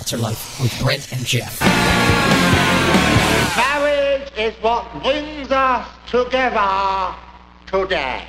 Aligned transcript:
Altar 0.00 0.16
Life 0.16 0.58
with 0.62 0.80
Brent 0.80 1.12
and 1.12 1.26
Geoff. 1.26 1.60
Marriage 3.54 4.32
is 4.38 4.54
what 4.62 4.90
brings 5.02 5.50
us 5.50 5.86
together 6.06 7.14
today. 7.66 8.24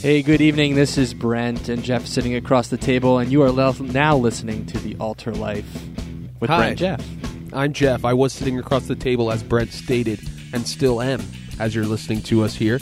Hey, 0.00 0.22
good 0.22 0.40
evening. 0.40 0.76
This 0.76 0.96
is 0.96 1.12
Brent 1.12 1.68
and 1.68 1.82
Geoff 1.84 2.06
sitting 2.06 2.34
across 2.36 2.68
the 2.68 2.78
table, 2.78 3.18
and 3.18 3.30
you 3.30 3.42
are 3.42 3.50
le- 3.50 3.74
now 3.82 4.16
listening 4.16 4.64
to 4.66 4.78
the 4.78 4.96
Altar 4.96 5.34
Life 5.34 5.70
with 6.40 6.48
Hi. 6.48 6.56
Brent 6.56 6.80
and 6.80 7.02
Geoff. 7.02 7.52
I'm 7.52 7.74
Geoff. 7.74 8.06
I 8.06 8.14
was 8.14 8.32
sitting 8.32 8.58
across 8.58 8.86
the 8.86 8.96
table, 8.96 9.30
as 9.30 9.42
Brent 9.42 9.72
stated, 9.72 10.20
and 10.54 10.66
still 10.66 11.02
am, 11.02 11.20
as 11.60 11.74
you're 11.74 11.84
listening 11.84 12.22
to 12.22 12.44
us 12.44 12.54
here. 12.54 12.80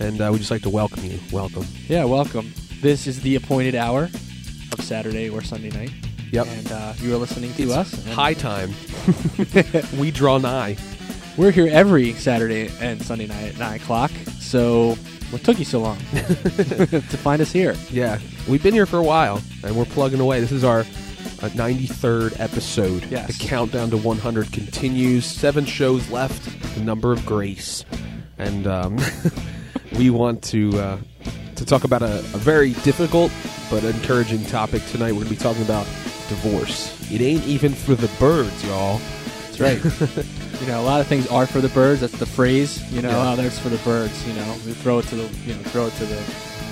And 0.00 0.20
uh, 0.20 0.28
we'd 0.32 0.38
just 0.38 0.50
like 0.50 0.62
to 0.62 0.70
welcome 0.70 1.04
you. 1.04 1.18
Welcome. 1.32 1.66
Yeah, 1.88 2.04
welcome. 2.04 2.52
This 2.80 3.06
is 3.06 3.20
the 3.22 3.36
appointed 3.36 3.74
hour 3.74 4.04
of 4.72 4.80
Saturday 4.80 5.28
or 5.30 5.42
Sunday 5.42 5.70
night, 5.70 5.92
Yep. 6.32 6.46
and 6.48 6.72
uh, 6.72 6.92
you 6.98 7.14
are 7.14 7.18
listening 7.18 7.52
to 7.54 7.72
us. 7.72 8.04
High 8.08 8.34
time. 8.34 8.74
we 9.98 10.10
draw 10.10 10.38
nigh. 10.38 10.76
We're 11.36 11.50
here 11.52 11.68
every 11.70 12.12
Saturday 12.14 12.70
and 12.80 13.00
Sunday 13.02 13.26
night 13.26 13.52
at 13.54 13.58
nine 13.58 13.80
o'clock. 13.80 14.10
So, 14.40 14.94
what 15.30 15.42
took 15.42 15.58
you 15.58 15.64
so 15.64 15.80
long 15.80 15.98
to 16.12 17.00
find 17.18 17.40
us 17.40 17.50
here? 17.52 17.74
Yeah. 17.90 18.18
We've 18.48 18.62
been 18.62 18.74
here 18.74 18.86
for 18.86 18.98
a 18.98 19.02
while, 19.02 19.40
and 19.64 19.76
we're 19.76 19.84
plugging 19.86 20.20
away. 20.20 20.40
This 20.40 20.52
is 20.52 20.64
our 20.64 20.80
uh, 20.80 20.84
93rd 21.54 22.38
episode. 22.40 23.04
Yes. 23.06 23.38
The 23.38 23.44
countdown 23.46 23.90
to 23.90 23.96
100 23.96 24.52
continues. 24.52 25.24
Seven 25.24 25.64
shows 25.64 26.08
left, 26.10 26.42
the 26.76 26.82
number 26.82 27.12
of 27.12 27.24
grace. 27.26 27.84
And 28.38 28.66
um, 28.66 28.98
we 29.98 30.10
want 30.10 30.42
to 30.44 30.78
uh, 30.78 30.98
to 31.56 31.64
talk 31.64 31.84
about 31.84 32.02
a, 32.02 32.18
a 32.18 32.38
very 32.38 32.72
difficult 32.84 33.30
but 33.70 33.84
encouraging 33.84 34.44
topic 34.46 34.84
tonight. 34.86 35.12
We're 35.12 35.24
going 35.24 35.28
to 35.28 35.34
be 35.34 35.36
talking 35.36 35.62
about 35.62 35.86
divorce. 36.28 36.90
It 37.12 37.20
ain't 37.20 37.44
even 37.46 37.72
for 37.72 37.94
the 37.94 38.08
birds, 38.18 38.64
y'all. 38.64 38.98
That's 39.50 39.60
right. 39.60 39.82
you 40.60 40.66
know, 40.66 40.80
a 40.80 40.84
lot 40.84 41.00
of 41.00 41.06
things 41.06 41.26
are 41.28 41.46
for 41.46 41.60
the 41.60 41.68
birds. 41.68 42.00
That's 42.00 42.18
the 42.18 42.26
phrase. 42.26 42.82
You 42.92 43.02
know, 43.02 43.10
Yeah. 43.10 43.32
oh, 43.32 43.36
there's 43.36 43.58
for 43.58 43.68
the 43.68 43.78
birds. 43.78 44.26
You 44.26 44.34
know, 44.34 44.52
we 44.66 44.72
throw 44.72 44.98
it 44.98 45.06
to 45.06 45.16
the 45.16 45.22
you 45.46 45.54
know 45.54 45.60
throw 45.64 45.86
it 45.86 45.94
to 45.94 46.04
the 46.06 46.20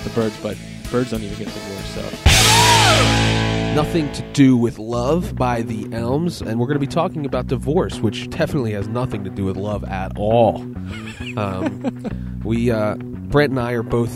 the 0.03 0.09
birds, 0.11 0.35
but 0.43 0.57
birds 0.91 1.11
don't 1.11 1.21
even 1.23 1.37
get 1.37 1.47
divorced. 1.47 1.95
So 1.95 3.32
Nothing 3.75 4.11
to 4.11 4.21
do 4.33 4.55
with 4.55 4.77
love 4.77 5.35
by 5.35 5.63
the 5.63 5.91
Elms, 5.91 6.43
and 6.43 6.59
we're 6.59 6.67
going 6.67 6.79
to 6.79 6.79
be 6.79 6.85
talking 6.85 7.25
about 7.25 7.47
divorce, 7.47 7.99
which 7.99 8.29
definitely 8.29 8.73
has 8.73 8.87
nothing 8.87 9.23
to 9.23 9.31
do 9.31 9.45
with 9.45 9.57
love 9.57 9.83
at 9.85 10.11
all. 10.15 10.57
Um, 11.37 12.41
we, 12.45 12.69
uh, 12.69 12.97
Brent 12.97 13.49
and 13.49 13.59
I, 13.59 13.71
are 13.71 13.81
both 13.81 14.13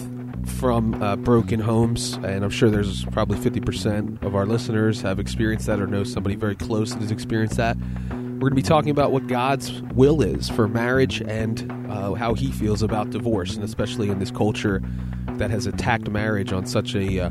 from 0.59 1.01
uh, 1.01 1.15
broken 1.15 1.59
homes, 1.59 2.13
and 2.17 2.43
I'm 2.43 2.51
sure 2.51 2.69
there's 2.69 3.03
probably 3.05 3.39
50% 3.39 4.23
of 4.23 4.35
our 4.35 4.45
listeners 4.45 5.01
have 5.01 5.19
experienced 5.19 5.65
that 5.65 5.79
or 5.79 5.87
know 5.87 6.03
somebody 6.03 6.35
very 6.35 6.55
close 6.55 6.93
that 6.93 7.01
has 7.01 7.09
experienced 7.09 7.57
that. 7.57 7.77
We're 7.77 8.49
going 8.49 8.51
to 8.51 8.55
be 8.55 8.61
talking 8.61 8.91
about 8.91 9.11
what 9.11 9.25
God's 9.25 9.81
will 9.95 10.21
is 10.21 10.49
for 10.49 10.67
marriage 10.67 11.19
and 11.21 11.89
uh, 11.89 12.13
how 12.13 12.35
He 12.35 12.51
feels 12.51 12.83
about 12.83 13.09
divorce, 13.09 13.55
and 13.55 13.63
especially 13.63 14.09
in 14.09 14.19
this 14.19 14.29
culture 14.29 14.83
that 15.29 15.49
has 15.49 15.65
attacked 15.65 16.07
marriage 16.11 16.53
on 16.53 16.67
such 16.67 16.93
a 16.93 17.21
uh, 17.21 17.29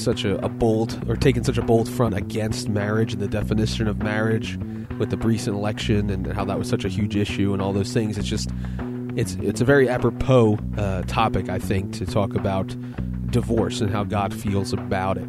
such 0.00 0.24
a, 0.24 0.36
a 0.44 0.48
bold 0.48 1.02
or 1.08 1.16
taken 1.16 1.44
such 1.44 1.58
a 1.58 1.62
bold 1.62 1.88
front 1.88 2.14
against 2.16 2.68
marriage 2.68 3.12
and 3.12 3.22
the 3.22 3.28
definition 3.28 3.88
of 3.88 4.02
marriage 4.02 4.58
with 4.98 5.10
the 5.10 5.16
recent 5.18 5.56
election 5.56 6.10
and 6.10 6.26
how 6.32 6.44
that 6.44 6.58
was 6.58 6.68
such 6.68 6.84
a 6.84 6.88
huge 6.88 7.16
issue 7.16 7.52
and 7.52 7.60
all 7.62 7.72
those 7.72 7.92
things. 7.92 8.18
It's 8.18 8.28
just 8.28 8.50
it's 9.16 9.34
it's 9.42 9.60
a 9.60 9.64
very 9.64 9.88
apropos 9.88 10.58
uh, 10.78 11.02
topic, 11.02 11.48
I 11.48 11.58
think, 11.58 11.92
to 11.94 12.06
talk 12.06 12.34
about 12.34 12.74
divorce 13.30 13.80
and 13.80 13.90
how 13.90 14.04
God 14.04 14.32
feels 14.34 14.72
about 14.72 15.16
it. 15.18 15.28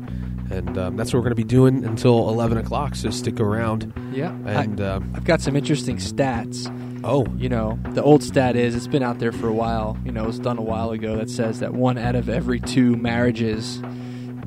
And 0.51 0.77
um, 0.77 0.97
that's 0.97 1.13
what 1.13 1.19
we're 1.19 1.23
going 1.23 1.31
to 1.31 1.35
be 1.35 1.43
doing 1.43 1.83
until 1.85 2.29
eleven 2.29 2.57
o'clock. 2.57 2.95
So 2.95 3.09
stick 3.09 3.39
around. 3.39 3.91
yeah, 4.13 4.31
And 4.45 4.79
I, 4.81 4.95
um, 4.95 5.11
I've 5.15 5.23
got 5.23 5.41
some 5.41 5.55
interesting 5.55 5.97
stats. 5.97 6.67
oh, 7.03 7.25
You 7.37 7.49
know, 7.49 7.79
the 7.91 8.03
old 8.03 8.21
stat 8.23 8.55
is 8.55 8.75
it's 8.75 8.87
been 8.87 9.03
out 9.03 9.19
there 9.19 9.31
for 9.31 9.47
a 9.47 9.53
while. 9.53 9.97
You 10.05 10.11
know, 10.11 10.23
it 10.25 10.27
was 10.27 10.39
done 10.39 10.57
a 10.57 10.61
while 10.61 10.91
ago 10.91 11.15
that 11.15 11.29
says 11.29 11.59
that 11.61 11.73
one 11.73 11.97
out 11.97 12.15
of 12.15 12.29
every 12.29 12.59
two 12.59 12.95
marriages 12.97 13.81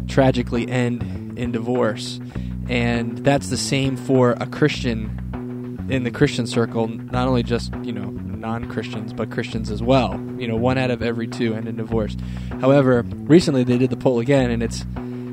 tragically 0.09 0.69
end 0.69 1.39
in 1.39 1.53
divorce, 1.53 2.21
and 2.69 3.19
that's 3.19 3.49
the 3.49 3.57
same 3.57 3.97
for 3.97 4.33
a 4.33 4.47
Christian 4.47 5.87
in 5.91 6.03
the 6.05 6.11
Christian 6.11 6.47
circle. 6.47 6.89
Not 6.89 7.29
only 7.29 7.43
just 7.43 7.73
you 7.83 7.93
know 7.93 8.11
non-Christians, 8.11 9.13
but 9.13 9.31
Christians 9.31 9.71
as 9.71 9.83
well. 9.83 10.13
You 10.39 10.47
know, 10.49 10.57
one 10.57 10.79
out 10.79 10.91
of 10.91 11.03
every 11.03 11.27
two 11.27 11.55
end 11.55 11.69
in 11.69 11.77
divorce. 11.77 12.17
However, 12.61 13.03
recently 13.03 13.65
they 13.65 13.79
did 13.79 13.91
the 13.91 13.97
poll 13.97 14.21
again, 14.21 14.51
and 14.51 14.63
it's 14.63 14.85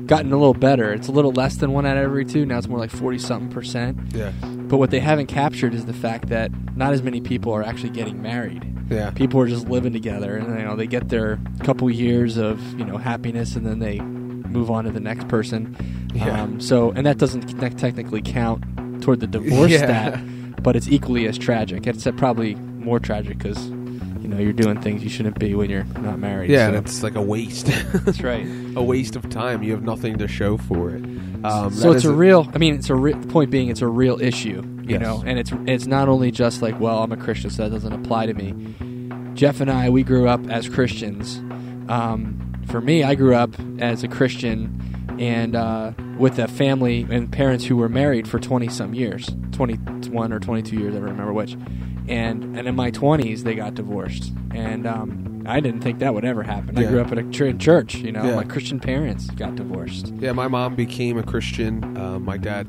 gotten 0.06 0.32
a 0.32 0.36
little 0.36 0.54
better. 0.54 0.92
It's 0.92 1.08
a 1.08 1.12
little 1.12 1.32
less 1.32 1.56
than 1.56 1.72
one 1.72 1.86
out 1.86 1.96
of 1.96 2.02
every 2.04 2.24
two. 2.24 2.44
Now 2.46 2.58
it's 2.58 2.68
more 2.68 2.78
like 2.78 2.90
forty 2.90 3.18
something 3.18 3.50
percent. 3.50 3.98
yeah, 4.14 4.32
But 4.42 4.76
what 4.78 4.90
they 4.90 5.00
haven't 5.00 5.26
captured 5.26 5.74
is 5.74 5.86
the 5.86 5.92
fact 5.94 6.28
that 6.28 6.50
not 6.76 6.92
as 6.92 7.02
many 7.02 7.20
people 7.20 7.52
are 7.52 7.62
actually 7.62 7.90
getting 7.90 8.20
married. 8.20 8.64
yeah, 8.90 9.10
People 9.12 9.40
are 9.40 9.46
just 9.48 9.68
living 9.68 9.92
together, 9.92 10.36
and 10.36 10.58
you 10.58 10.64
know 10.64 10.76
they 10.76 10.86
get 10.86 11.08
their 11.08 11.38
couple 11.62 11.88
years 11.90 12.36
of 12.36 12.60
you 12.78 12.84
know 12.84 12.96
happiness, 12.98 13.56
and 13.56 13.64
then 13.66 13.78
they 13.78 14.00
move 14.54 14.70
on 14.70 14.84
to 14.84 14.90
the 14.90 15.00
next 15.00 15.28
person. 15.28 15.76
Yeah. 16.14 16.42
Um, 16.42 16.60
so, 16.60 16.92
and 16.92 17.04
that 17.06 17.18
doesn't 17.18 17.42
te- 17.60 17.70
technically 17.76 18.22
count 18.22 19.02
toward 19.02 19.20
the 19.20 19.26
divorce 19.26 19.70
Yeah. 19.72 19.78
stat, 19.78 20.62
but 20.62 20.76
it's 20.76 20.88
equally 20.88 21.26
as 21.26 21.36
tragic. 21.36 21.86
It's 21.86 22.06
uh, 22.06 22.12
probably 22.12 22.54
more 22.54 22.98
tragic 23.00 23.38
because 23.38 23.68
you 23.68 24.28
know 24.30 24.38
you're 24.38 24.52
doing 24.54 24.80
things 24.80 25.02
you 25.02 25.10
shouldn't 25.10 25.38
be 25.38 25.54
when 25.54 25.68
you're 25.68 25.84
not 26.00 26.18
married. 26.18 26.48
yeah. 26.50 26.70
so. 26.70 26.78
It's 26.78 27.02
like 27.02 27.14
a 27.16 27.22
waste, 27.22 27.66
that's 28.04 28.22
right. 28.22 28.46
a 28.76 28.82
waste 28.82 29.16
of 29.16 29.28
time. 29.28 29.62
You 29.62 29.72
have 29.72 29.82
nothing 29.82 30.16
to 30.18 30.28
show 30.28 30.56
for 30.56 30.90
it. 30.90 31.04
Um, 31.44 31.70
so 31.74 31.92
it's 31.92 32.04
a 32.04 32.12
real. 32.12 32.48
I 32.54 32.58
mean, 32.58 32.76
it's 32.76 32.88
a 32.88 32.94
re- 32.94 33.12
the 33.12 33.26
point 33.26 33.50
being, 33.50 33.68
it's 33.68 33.82
a 33.82 33.86
real 33.88 34.18
issue, 34.20 34.62
you 34.82 34.92
Yes. 34.92 35.00
know, 35.02 35.22
and 35.26 35.38
it's 35.38 35.52
it's 35.66 35.86
not 35.86 36.08
only 36.08 36.30
just 36.30 36.62
like, 36.62 36.78
well, 36.80 37.02
I'm 37.02 37.12
a 37.12 37.16
Christian, 37.18 37.50
so 37.50 37.64
that 37.64 37.70
doesn't 37.70 37.92
apply 37.92 38.26
to 38.26 38.34
me. 38.34 38.54
Geoff 39.34 39.60
and 39.60 39.70
I, 39.70 39.90
we 39.90 40.02
grew 40.04 40.28
up 40.28 40.48
as 40.48 40.68
Christians. 40.68 41.36
Um, 41.90 42.53
for 42.68 42.80
me, 42.80 43.02
I 43.04 43.14
grew 43.14 43.34
up 43.34 43.50
as 43.78 44.02
a 44.02 44.08
Christian 44.08 44.80
and 45.18 45.54
uh, 45.54 45.92
with 46.18 46.38
a 46.38 46.48
family 46.48 47.06
and 47.10 47.30
parents 47.30 47.64
who 47.64 47.76
were 47.76 47.88
married 47.88 48.26
for 48.26 48.38
20 48.40 48.68
some 48.68 48.94
years 48.94 49.28
21 49.52 50.32
or 50.32 50.40
22 50.40 50.76
years, 50.76 50.94
I 50.94 50.98
don't 50.98 51.08
remember 51.10 51.32
which. 51.32 51.52
And, 52.08 52.56
and 52.58 52.66
in 52.66 52.74
my 52.74 52.90
20s, 52.90 53.42
they 53.44 53.54
got 53.54 53.74
divorced. 53.74 54.32
And 54.52 54.86
um, 54.86 55.44
I 55.46 55.60
didn't 55.60 55.80
think 55.82 56.00
that 56.00 56.12
would 56.12 56.24
ever 56.24 56.42
happen. 56.42 56.76
I 56.76 56.84
grew 56.84 57.00
up 57.00 57.12
at 57.12 57.18
a 57.18 57.30
ch- 57.30 57.42
in 57.42 57.58
church, 57.58 57.94
you 57.94 58.10
know, 58.12 58.24
Yeah. 58.24 58.34
my 58.36 58.44
Christian 58.44 58.80
parents 58.80 59.30
got 59.30 59.54
divorced. 59.54 60.08
Yeah, 60.18 60.32
my 60.32 60.48
mom 60.48 60.74
became 60.74 61.16
a 61.16 61.22
Christian. 61.22 61.96
Uh, 61.96 62.18
my 62.18 62.36
dad 62.36 62.68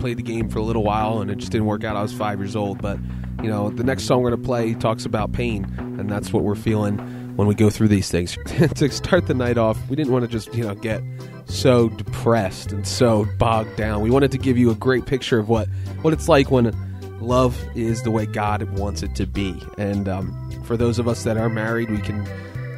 played 0.00 0.16
the 0.16 0.22
game 0.22 0.48
for 0.48 0.58
a 0.58 0.62
little 0.62 0.82
while, 0.82 1.20
and 1.20 1.30
it 1.30 1.36
just 1.36 1.52
didn't 1.52 1.66
work 1.66 1.84
out. 1.84 1.94
I 1.94 2.02
was 2.02 2.12
five 2.12 2.38
years 2.40 2.56
old, 2.56 2.80
but 2.82 2.98
you 3.42 3.48
know, 3.48 3.70
the 3.70 3.84
next 3.84 4.04
song 4.04 4.22
we're 4.22 4.30
gonna 4.30 4.42
play 4.42 4.72
talks 4.74 5.04
about 5.04 5.32
pain, 5.32 5.64
and 5.78 6.08
that's 6.10 6.32
what 6.32 6.42
we're 6.42 6.54
feeling 6.54 6.98
when 7.36 7.48
we 7.48 7.54
go 7.54 7.70
through 7.70 7.88
these 7.88 8.10
things. 8.10 8.36
to 8.74 8.90
start 8.90 9.26
the 9.26 9.34
night 9.34 9.58
off, 9.58 9.78
we 9.88 9.96
didn't 9.96 10.12
want 10.12 10.24
to 10.24 10.28
just 10.28 10.52
you 10.54 10.64
know 10.64 10.74
get 10.74 11.02
so 11.46 11.88
depressed 11.90 12.72
and 12.72 12.86
so 12.86 13.26
bogged 13.38 13.76
down. 13.76 14.00
We 14.00 14.10
wanted 14.10 14.30
to 14.32 14.38
give 14.38 14.56
you 14.58 14.70
a 14.70 14.74
great 14.74 15.06
picture 15.06 15.38
of 15.38 15.48
what 15.48 15.68
what 16.02 16.12
it's 16.12 16.28
like 16.28 16.50
when 16.50 16.74
love 17.20 17.62
is 17.74 18.02
the 18.02 18.10
way 18.10 18.26
God 18.26 18.68
wants 18.78 19.02
it 19.02 19.14
to 19.16 19.26
be. 19.26 19.60
And 19.78 20.08
um, 20.08 20.62
for 20.64 20.76
those 20.76 20.98
of 20.98 21.06
us 21.06 21.22
that 21.24 21.36
are 21.36 21.48
married, 21.48 21.90
we 21.90 21.98
can 21.98 22.24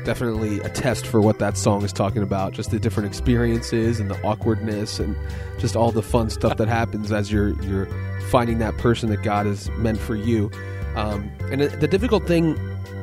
definitely 0.04 0.60
attest 0.60 1.06
for 1.06 1.20
what 1.20 1.38
that 1.38 1.56
song 1.56 1.82
is 1.82 1.90
talking 1.92 2.22
about 2.22 2.52
just 2.52 2.70
the 2.70 2.78
different 2.78 3.06
experiences 3.06 3.98
and 3.98 4.10
the 4.10 4.22
awkwardness 4.22 5.00
and 5.00 5.16
just 5.58 5.74
all 5.74 5.90
the 5.90 6.02
fun 6.02 6.28
stuff 6.28 6.58
that 6.58 6.68
happens 6.68 7.10
as 7.10 7.32
you're 7.32 7.58
you're 7.62 7.86
finding 8.28 8.58
that 8.58 8.76
person 8.76 9.08
that 9.08 9.22
God 9.22 9.46
has 9.46 9.70
meant 9.70 9.98
for 9.98 10.14
you 10.14 10.50
um, 10.94 11.30
and 11.50 11.62
the 11.62 11.88
difficult 11.88 12.26
thing 12.26 12.54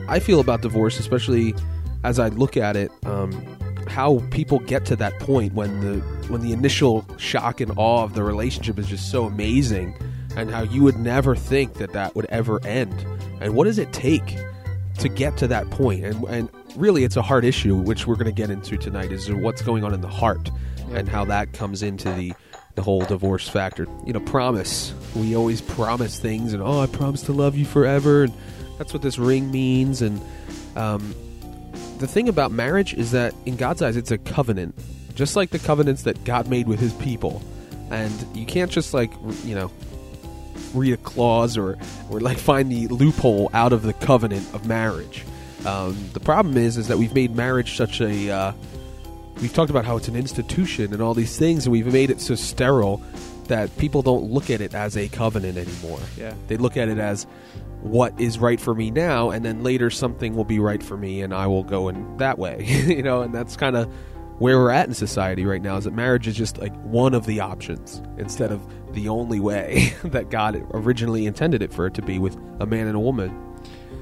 I 0.08 0.20
feel 0.20 0.40
about 0.40 0.62
divorce 0.62 1.00
especially 1.00 1.54
as 2.04 2.20
I 2.20 2.30
look 2.30 2.58
at 2.58 2.76
it 2.76 2.92
um, 3.06 3.32
how 3.88 4.20
people 4.32 4.60
get 4.60 4.86
to 4.86 4.96
that 4.96 5.20
point 5.20 5.54
when 5.54 5.82
the 5.82 6.00
when 6.32 6.42
the 6.42 6.54
initial 6.54 7.06
shock 7.18 7.60
and 7.60 7.72
awe 7.76 8.04
of 8.04 8.14
the 8.14 8.24
relationship 8.24 8.80
is 8.80 8.88
just 8.88 9.12
so 9.12 9.26
amazing 9.26 9.94
and 10.38 10.50
how 10.50 10.64
you 10.64 10.82
would 10.84 10.98
never 10.98 11.36
think 11.36 11.74
that 11.74 11.92
that 11.92 12.16
would 12.16 12.26
ever 12.28 12.66
end. 12.66 12.94
And 13.42 13.54
what 13.54 13.66
does 13.66 13.78
it 13.78 13.92
take 13.92 14.38
to 15.00 15.10
get 15.10 15.36
to 15.38 15.48
that 15.48 15.70
point? 15.72 16.06
And 16.06 16.24
and 16.26 16.50
really 16.78 17.04
it's 17.04 17.18
a 17.18 17.22
hard 17.22 17.44
issue 17.44 17.76
which 17.76 18.08
we're 18.08 18.16
going 18.16 18.28
to 18.28 18.32
get 18.32 18.50
into 18.50 18.78
tonight 18.78 19.12
is 19.12 19.30
what's 19.30 19.62
going 19.62 19.84
on 19.84 19.94
in 19.94 20.00
the 20.00 20.08
heart 20.08 20.50
and 20.92 21.10
how 21.10 21.26
that 21.26 21.52
comes 21.52 21.84
into 21.84 22.12
the 22.14 22.34
the 22.76 22.82
whole 22.82 23.02
divorce 23.02 23.50
factor. 23.50 23.88
You 24.06 24.14
know 24.14 24.22
promise. 24.22 24.94
We 25.16 25.36
always 25.36 25.60
promise 25.60 26.18
things 26.18 26.54
and 26.54 26.64
oh 26.64 26.80
i 26.80 26.88
promise 26.88 27.24
to 27.24 27.34
love 27.34 27.56
you 27.56 27.66
forever. 27.66 28.24
And 28.24 28.34
that's 28.82 28.94
what 28.94 29.04
this 29.04 29.20
ring 29.20 29.52
means 29.52 30.02
and 30.02 30.20
um, 30.76 31.14
the 32.00 32.08
thing 32.08 32.28
about 32.28 32.52
marriage 32.52 32.94
is 32.96 33.12
that 33.12 33.34
in 33.46 33.56
god's 33.56 33.82
eyes 33.82 33.96
it's 33.96 34.12
a 34.12 34.18
covenant 34.18 34.76
just 35.14 35.36
like 35.36 35.52
the 35.52 35.60
covenants 35.60 36.04
that 36.04 36.24
god 36.24 36.48
made 36.48 36.68
with 36.68 36.80
his 36.80 36.94
people 36.94 37.42
and 37.92 38.26
you 38.34 38.46
can't 38.46 38.72
just 38.72 38.94
like 38.94 39.12
you 39.44 39.54
know 39.54 39.70
read 40.74 40.94
a 40.94 40.98
clause 40.98 41.58
or 41.58 41.78
or 42.10 42.20
like 42.20 42.38
find 42.38 42.72
the 42.72 42.88
loophole 42.88 43.50
out 43.54 43.74
of 43.74 43.84
the 43.84 43.94
covenant 43.94 44.48
of 44.54 44.66
marriage. 44.66 45.26
Um, 45.66 45.98
the 46.14 46.20
problem 46.20 46.58
is 46.58 46.78
is 46.78 46.88
that 46.88 46.98
we've 46.98 47.14
made 47.14 47.36
marriage 47.36 47.78
such 47.78 48.02
a 48.02 48.30
uh, 48.30 48.54
we've 49.42 49.54
talked 49.54 49.70
about 49.70 49.86
how 49.86 49.98
it's 49.98 50.08
an 50.08 50.16
institution 50.16 50.94
and 50.94 51.02
all 51.02 51.14
these 51.14 51.38
things, 51.38 51.66
and 51.66 51.72
we've 51.72 51.92
made 51.92 52.10
it 52.10 52.22
so 52.22 52.36
sterile 52.36 53.02
that 53.52 53.78
people 53.78 54.02
don't 54.02 54.32
look 54.32 54.50
at 54.50 54.62
it 54.62 54.74
as 54.74 54.96
a 54.96 55.10
covenant 55.10 55.58
anymore. 55.58 56.00
Yeah. 56.18 56.34
They 56.48 56.56
look 56.56 56.78
at 56.78 56.88
it 56.88 57.00
as 57.00 57.28
what 57.82 58.18
is 58.18 58.40
right 58.40 58.62
for 58.62 58.74
me 58.74 58.92
now, 58.92 59.30
and 59.30 59.44
then 59.44 59.62
later 59.62 59.90
something 59.90 60.36
will 60.36 60.46
be 60.46 60.58
right 60.58 60.82
for 60.82 60.96
me, 60.96 61.22
and 61.22 61.34
I 61.34 61.48
will 61.48 61.66
go 61.66 61.90
in 61.90 62.16
that 62.16 62.40
way. 62.40 62.64
you 62.88 63.04
know, 63.04 63.22
and 63.22 63.36
that's 63.36 63.58
kind 63.58 63.76
of 63.76 63.92
where 64.40 64.58
we're 64.58 64.72
at 64.72 64.88
in 64.88 64.94
society 64.94 65.46
right 65.46 65.62
now. 65.62 65.76
Is 65.76 65.84
that 65.84 65.94
marriage 65.94 66.30
is 66.30 66.38
just 66.38 66.60
like 66.60 66.74
one 66.84 67.14
of 67.14 67.26
the 67.26 67.42
options 67.42 68.02
instead 68.18 68.54
of 68.54 68.62
the 68.94 69.10
only 69.10 69.42
way 69.42 69.94
that 70.06 70.30
God 70.30 70.66
originally 70.74 71.26
intended 71.26 71.62
it 71.62 71.74
for 71.74 71.86
it 71.88 71.94
to 71.96 72.02
be 72.02 72.20
with 72.20 72.38
a 72.62 72.66
man 72.66 72.88
and 72.88 72.96
a 72.96 73.02
woman. 73.02 73.38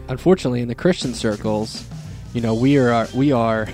unfortunately, 0.10 0.62
in 0.62 0.68
the 0.68 0.76
Christian 0.76 1.16
circles, 1.16 1.88
you 2.36 2.42
know, 2.42 2.54
we 2.54 2.78
are 2.78 3.08
we 3.16 3.32
are 3.32 3.68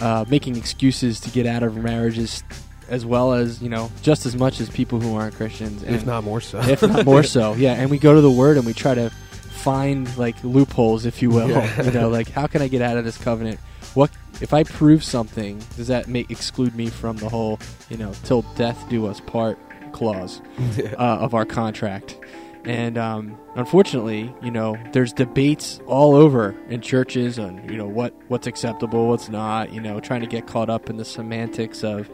uh, 0.00 0.24
making 0.28 0.54
excuses 0.54 1.18
to 1.18 1.30
get 1.30 1.44
out 1.44 1.64
of 1.64 1.76
marriages, 1.76 2.44
as 2.88 3.04
well 3.04 3.32
as 3.32 3.62
you 3.62 3.68
know, 3.68 3.90
just 4.02 4.26
as 4.26 4.36
much 4.36 4.60
as 4.60 4.68
people 4.70 5.00
who 5.00 5.14
aren't 5.16 5.34
Christians, 5.34 5.82
if 5.82 6.04
not 6.06 6.24
more 6.24 6.40
so. 6.40 6.60
if 6.60 6.82
not 6.82 7.04
more 7.04 7.22
so. 7.22 7.54
Yeah, 7.58 7.74
and 7.74 7.90
we 7.90 7.98
go 7.98 8.14
to 8.14 8.20
the 8.20 8.30
Word 8.30 8.56
and 8.56 8.66
we 8.66 8.72
try 8.72 8.94
to 8.94 9.10
find 9.10 10.16
like 10.16 10.42
loopholes, 10.44 11.04
if 11.06 11.20
you 11.22 11.30
will. 11.30 11.48
Yeah. 11.48 11.82
you 11.82 11.90
know, 11.90 12.08
like 12.08 12.30
how 12.30 12.46
can 12.46 12.62
I 12.62 12.68
get 12.68 12.82
out 12.82 12.96
of 12.96 13.04
this 13.04 13.18
covenant? 13.18 13.60
What 13.94 14.10
if 14.40 14.52
I 14.52 14.62
prove 14.62 15.02
something? 15.02 15.62
Does 15.76 15.88
that 15.88 16.08
make 16.08 16.30
exclude 16.30 16.74
me 16.74 16.88
from 16.88 17.16
the 17.16 17.28
whole, 17.28 17.58
you 17.88 17.96
know, 17.96 18.12
till 18.24 18.42
death 18.56 18.88
do 18.88 19.06
us 19.06 19.20
part 19.20 19.58
clause 19.92 20.40
uh, 20.78 20.96
of 20.96 21.34
our 21.34 21.44
contract? 21.44 22.16
And 22.64 22.98
um, 22.98 23.38
unfortunately, 23.54 24.32
you 24.42 24.50
know, 24.50 24.76
there's 24.92 25.12
debates 25.12 25.80
all 25.86 26.14
over 26.14 26.54
in 26.68 26.80
churches 26.82 27.38
on 27.38 27.66
you 27.68 27.76
know 27.76 27.86
what 27.86 28.12
what's 28.28 28.46
acceptable, 28.46 29.08
what's 29.08 29.28
not. 29.28 29.72
You 29.72 29.80
know, 29.80 30.00
trying 30.00 30.20
to 30.20 30.26
get 30.26 30.46
caught 30.46 30.68
up 30.68 30.90
in 30.90 30.96
the 30.96 31.04
semantics 31.04 31.82
of 31.82 32.10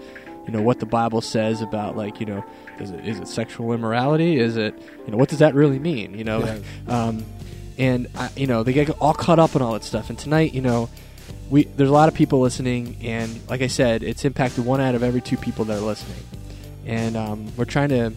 you 0.46 0.52
know 0.52 0.62
what 0.62 0.80
the 0.80 0.86
Bible 0.86 1.20
says 1.20 1.62
about 1.62 1.96
like 1.96 2.20
you 2.20 2.26
know 2.26 2.44
is 2.78 2.90
it 2.90 3.06
is 3.06 3.20
it 3.20 3.28
sexual 3.28 3.72
immorality? 3.72 4.38
Is 4.38 4.56
it 4.56 4.74
you 5.04 5.10
know 5.10 5.16
what 5.16 5.28
does 5.28 5.38
that 5.38 5.54
really 5.54 5.78
mean? 5.78 6.16
You 6.16 6.24
know, 6.24 6.60
um, 6.88 7.24
and 7.78 8.08
I, 8.14 8.30
you 8.36 8.46
know 8.46 8.62
they 8.62 8.72
get 8.72 8.90
all 9.00 9.14
caught 9.14 9.38
up 9.38 9.54
in 9.56 9.62
all 9.62 9.72
that 9.72 9.84
stuff. 9.84 10.10
And 10.10 10.18
tonight, 10.18 10.54
you 10.54 10.60
know, 10.60 10.90
we 11.50 11.64
there's 11.64 11.88
a 11.88 11.92
lot 11.92 12.08
of 12.08 12.14
people 12.14 12.40
listening, 12.40 12.96
and 13.02 13.40
like 13.48 13.62
I 13.62 13.68
said, 13.68 14.02
it's 14.02 14.24
impacted 14.24 14.64
one 14.64 14.80
out 14.80 14.94
of 14.94 15.02
every 15.02 15.20
two 15.20 15.36
people 15.36 15.64
that 15.66 15.78
are 15.78 15.86
listening. 15.86 16.22
And 16.86 17.16
um, 17.16 17.52
we're 17.56 17.64
trying 17.64 17.88
to 17.90 18.12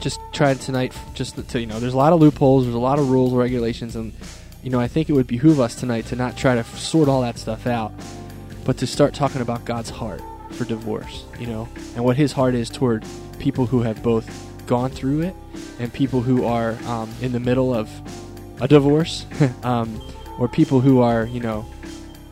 just 0.00 0.20
try 0.32 0.52
tonight, 0.54 0.94
just 1.14 1.48
to 1.48 1.60
you 1.60 1.66
know, 1.66 1.80
there's 1.80 1.94
a 1.94 1.98
lot 1.98 2.12
of 2.12 2.20
loopholes, 2.20 2.64
there's 2.64 2.74
a 2.74 2.78
lot 2.78 2.98
of 2.98 3.10
rules, 3.10 3.32
regulations, 3.32 3.96
and 3.96 4.12
you 4.62 4.68
know, 4.68 4.78
I 4.80 4.88
think 4.88 5.08
it 5.08 5.14
would 5.14 5.26
behoove 5.26 5.58
us 5.58 5.74
tonight 5.74 6.06
to 6.06 6.16
not 6.16 6.36
try 6.36 6.54
to 6.54 6.64
sort 6.64 7.08
all 7.08 7.22
that 7.22 7.38
stuff 7.38 7.66
out, 7.66 7.92
but 8.66 8.76
to 8.78 8.86
start 8.86 9.14
talking 9.14 9.40
about 9.40 9.64
God's 9.64 9.88
heart 9.88 10.20
for 10.52 10.64
divorce, 10.64 11.24
you 11.38 11.46
know, 11.46 11.68
and 11.94 12.04
what 12.04 12.16
His 12.16 12.32
heart 12.32 12.54
is 12.54 12.70
toward 12.70 13.04
people 13.38 13.66
who 13.66 13.82
have 13.82 14.02
both 14.02 14.28
gone 14.66 14.90
through 14.90 15.22
it 15.22 15.34
and 15.78 15.92
people 15.92 16.20
who 16.20 16.44
are 16.44 16.72
um, 16.86 17.10
in 17.20 17.32
the 17.32 17.40
middle 17.40 17.74
of 17.74 17.90
a 18.60 18.68
divorce, 18.68 19.26
um, 19.62 20.00
or 20.38 20.48
people 20.48 20.80
who 20.80 21.00
are, 21.00 21.24
you 21.24 21.40
know, 21.40 21.66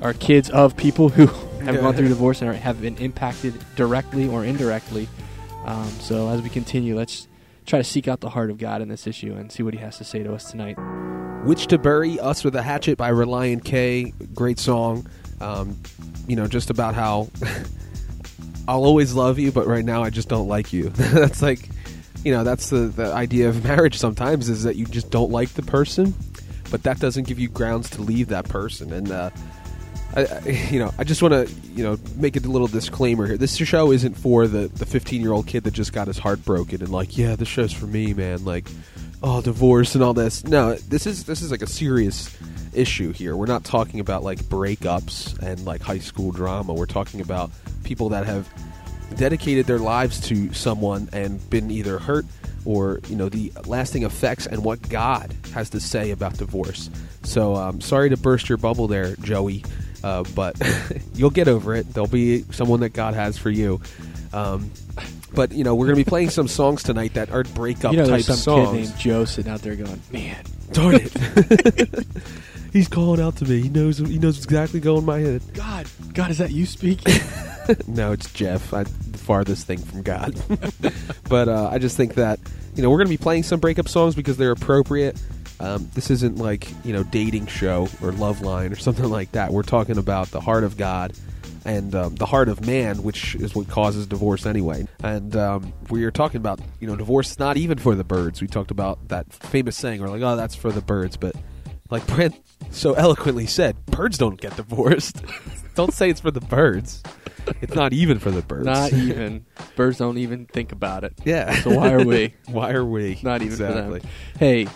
are 0.00 0.15
kids 0.15 0.50
of 0.50 0.76
people 0.76 1.09
who 1.09 1.26
have 1.65 1.81
gone 1.81 1.94
through 1.94 2.09
divorce 2.09 2.41
and 2.41 2.50
are, 2.50 2.55
have 2.55 2.81
been 2.81 2.97
impacted 2.99 3.55
directly 3.75 4.29
or 4.29 4.44
indirectly. 4.44 5.09
Um, 5.64 5.88
so 6.00 6.29
as 6.29 6.41
we 6.41 6.49
continue, 6.49 6.97
let's 6.97 7.29
try 7.67 7.79
to 7.79 7.85
seek 7.85 8.09
out 8.09 8.21
the 8.21 8.31
heart 8.31 8.50
of 8.50 8.59
God 8.59 8.81
in 8.81 8.88
this 8.88 9.06
issue 9.06 9.35
and 9.35 9.50
see 9.50 9.62
what 9.62 9.75
He 9.75 9.81
has 9.81 9.99
to 9.99 10.05
say 10.05 10.23
to 10.23 10.32
us 10.35 10.50
tonight. 10.50 10.76
Which 11.44 11.67
to 11.69 11.79
Bury, 11.79 12.19
Us 12.19 12.44
with 12.44 12.56
a 12.56 12.62
Hatchet 12.62 12.97
by 12.97 13.11
Relient 13.11 13.64
K. 13.64 14.12
Great 14.35 14.59
song. 14.59 15.09
Um, 15.41 15.79
you 16.26 16.37
know, 16.37 16.47
just 16.47 16.71
about 16.71 16.94
how 16.94 17.29
I'll 18.69 18.85
always 18.85 19.15
love 19.15 19.38
you, 19.38 19.50
but 19.50 19.67
right 19.67 19.85
now 19.85 20.03
I 20.03 20.11
just 20.11 20.29
don't 20.29 20.47
like 20.47 20.75
you. 20.75 20.88
that's 20.91 21.41
like, 21.41 21.70
you 22.23 22.32
know, 22.32 22.44
that's 22.44 22.69
the, 22.69 22.81
the 22.81 23.12
idea 23.12 23.49
of 23.49 23.65
marriage 23.69 23.97
sometimes 23.97 24.50
is 24.50 24.62
that 24.65 24.76
you 24.76 24.85
just 24.85 25.11
don't 25.11 25.31
like 25.31 25.49
the 25.55 25.62
person, 25.62 26.15
but 26.70 26.82
that 26.82 27.00
doesn't 27.00 27.26
give 27.26 27.38
you 27.38 27.49
grounds 27.49 27.88
to 27.91 28.03
leave 28.03 28.29
that 28.29 28.47
person. 28.49 28.93
And, 28.93 29.11
uh, 29.11 29.31
I, 30.15 30.25
I, 30.26 30.49
you 30.70 30.79
know, 30.79 30.93
I 30.99 31.05
just 31.05 31.23
want 31.23 31.32
to, 31.32 31.53
you 31.75 31.82
know, 31.82 31.99
make 32.17 32.37
a 32.37 32.41
little 32.41 32.67
disclaimer 32.67 33.26
here. 33.26 33.38
This 33.38 33.56
show 33.56 33.91
isn't 33.91 34.15
for 34.15 34.47
the 34.47 34.69
the 34.69 34.87
15 34.87 35.21
year 35.21 35.32
old 35.32 35.47
kid 35.47 35.64
that 35.64 35.73
just 35.73 35.93
got 35.93 36.06
his 36.06 36.19
heart 36.19 36.44
broken 36.44 36.82
and 36.82 36.91
like, 36.91 37.17
yeah, 37.17 37.37
this 37.37 37.49
show's 37.49 37.73
for 37.73 37.87
me, 37.87 38.14
man. 38.14 38.44
Like, 38.44 38.69
oh, 39.23 39.41
divorce 39.41 39.94
and 39.94 40.05
all 40.05 40.14
this. 40.14 40.44
No, 40.44 40.75
this 40.75 41.06
is 41.06 41.25
this 41.25 41.43
is 41.43 41.50
like 41.50 41.62
a 41.62 41.67
serious 41.67 42.35
issue 42.75 43.12
here. 43.12 43.37
We're 43.37 43.47
not 43.47 43.65
talking 43.65 44.00
about 44.00 44.23
like 44.23 44.38
breakups 44.41 45.38
and 45.41 45.65
like 45.65 45.82
high 45.82 45.99
school 45.99 46.32
drama. 46.32 46.75
We're 46.75 46.87
talking 46.87 47.20
about 47.20 47.50
people 47.85 48.11
that 48.11 48.26
have 48.26 48.49
dedicated 49.17 49.67
their 49.67 49.79
lives 49.79 50.20
to 50.29 50.53
someone 50.53 51.09
and 51.12 51.49
been 51.50 51.70
either 51.70 51.99
hurt 51.99 52.26
or 52.65 53.00
you 53.09 53.17
know 53.17 53.29
the 53.29 53.53
lasting 53.67 54.03
effects 54.03 54.47
and 54.47 54.62
what 54.65 54.87
God 54.88 55.35
has 55.55 55.70
to 55.70 55.81
say 55.81 56.11
about 56.11 56.37
divorce. 56.38 56.91
So 57.23 57.55
um, 57.56 57.81
sorry 57.81 58.11
to 58.11 58.17
burst 58.17 58.49
your 58.49 58.59
bubble 58.59 58.88
there, 58.88 59.17
Joey, 59.17 59.64
uh, 60.05 60.25
but 60.35 60.56
you'll 61.14 61.31
get 61.31 61.49
over 61.49 61.75
it. 61.75 61.93
There'll 61.93 62.06
be 62.06 62.43
someone 62.50 62.81
that 62.81 62.91
God 62.91 63.14
has 63.14 63.38
for 63.38 63.50
you. 63.50 63.81
Um, 64.32 64.71
but 65.35 65.53
you 65.53 65.62
know 65.64 65.75
we're 65.75 65.87
going 65.87 65.99
to 65.99 66.05
be 66.05 66.09
playing 66.09 66.31
some 66.31 66.49
songs 66.49 66.82
tonight 66.82 67.14
that 67.14 67.31
are 67.31 67.44
breakup 67.44 67.93
you 67.93 67.99
know, 67.99 68.06
type 68.06 68.23
some 68.23 68.37
songs. 68.37 68.71
kid 68.71 68.76
named 68.76 68.99
Joe 68.99 69.25
sitting 69.25 69.53
out 69.53 69.61
there 69.61 69.76
going, 69.76 70.03
"Man, 70.11 70.43
Darn 70.73 70.97
it! 70.97 72.06
He's 72.73 72.88
calling 72.88 73.20
out 73.20 73.37
to 73.37 73.44
me. 73.44 73.62
He 73.62 73.69
knows. 73.69 73.99
He 73.99 74.19
knows 74.19 74.43
exactly 74.43 74.81
going 74.81 75.00
in 75.00 75.05
my 75.06 75.19
head. 75.19 75.43
God, 75.55 75.87
God, 76.12 76.31
is 76.31 76.38
that 76.38 76.50
you 76.50 76.67
speaking?" 76.67 77.15
no, 77.87 78.12
it's 78.12 78.31
Geoff. 78.32 78.73
I, 78.73 78.85
the 78.85 79.19
farthest 79.19 79.67
thing 79.67 79.79
from 79.79 80.03
God. 80.03 80.35
but 81.29 81.49
uh, 81.49 81.70
I 81.70 81.79
just 81.79 81.97
think 81.97 82.15
that 82.15 82.38
you 82.75 82.82
know 82.82 82.91
we're 82.91 82.99
going 82.99 83.09
to 83.09 83.12
be 83.12 83.23
playing 83.23 83.43
some 83.43 83.61
breakup 83.61 83.88
songs 83.88 84.15
because 84.15 84.37
they're 84.37 84.53
appropriate. 84.53 85.20
Um, 85.61 85.91
this 85.94 86.11
isn't 86.11 86.38
like 86.38 86.69
you 86.85 86.93
know 86.93 87.03
dating 87.03 87.47
show 87.47 87.88
or 88.03 88.12
love 88.12 88.43
line 88.43 88.73
or 88.73 88.76
something 88.76 89.09
like 89.09 89.32
that. 89.32 89.53
We're 89.53 89.62
talking 89.62 89.99
about 89.99 90.29
the 90.29 90.41
heart 90.41 90.64
of 90.64 90.76
God 90.76 91.12
and 91.64 91.94
um, 91.94 92.14
the 92.14 92.26
heart 92.26 92.49
of 92.49 92.64
man, 92.67 93.03
which 93.03 93.35
is 93.35 93.55
what 93.55 93.69
causes 93.69 94.06
divorce 94.06 94.47
anyway. 94.47 94.87
And 95.03 95.37
um, 95.37 95.73
we 95.91 96.05
are 96.05 96.11
talking 96.11 96.38
about 96.38 96.61
you 96.81 96.87
know 96.87 96.97
divorce 96.97 97.32
is 97.32 97.38
not 97.38 97.56
even 97.56 97.79
for 97.79 97.94
the 97.94 98.05
birds. 98.05 98.41
We 98.41 98.47
talked 98.47 98.71
about 98.71 99.09
that 99.09 99.32
famous 99.32 99.76
saying. 99.76 100.00
We're 100.00 100.09
like, 100.09 100.23
oh, 100.23 100.37
that's 100.37 100.55
for 100.55 100.71
the 100.71 100.81
birds, 100.81 101.17
but 101.17 101.35
like 101.90 102.06
Brent 102.06 102.35
so 102.70 102.94
eloquently 102.94 103.46
said, 103.46 103.85
birds 103.87 104.19
don't 104.19 104.40
get 104.40 104.56
divorced. 104.56 105.23
don't 105.75 105.93
say 105.93 106.11
it's 106.11 106.20
for 106.20 106.31
the 106.31 106.40
birds. 106.40 107.02
It's 107.61 107.75
not 107.75 107.92
even 107.92 108.18
for 108.18 108.30
the 108.30 108.42
birds. 108.42 108.66
Not 108.66 108.92
even. 108.92 109.47
Birds 109.76 109.99
don't 109.99 110.18
even 110.18 110.47
think 110.47 110.73
about 110.73 111.04
it. 111.04 111.14
Yeah. 111.25 111.61
So 111.61 111.75
why 111.75 111.92
are 111.92 112.04
we? 112.04 112.35
Why 112.47 112.73
are 112.73 112.85
we? 112.85 113.18
Not 113.23 113.42
even 113.42 113.52
exactly. 113.52 114.00
for 114.00 114.07
them. 114.07 114.11
Hey, 114.38 114.68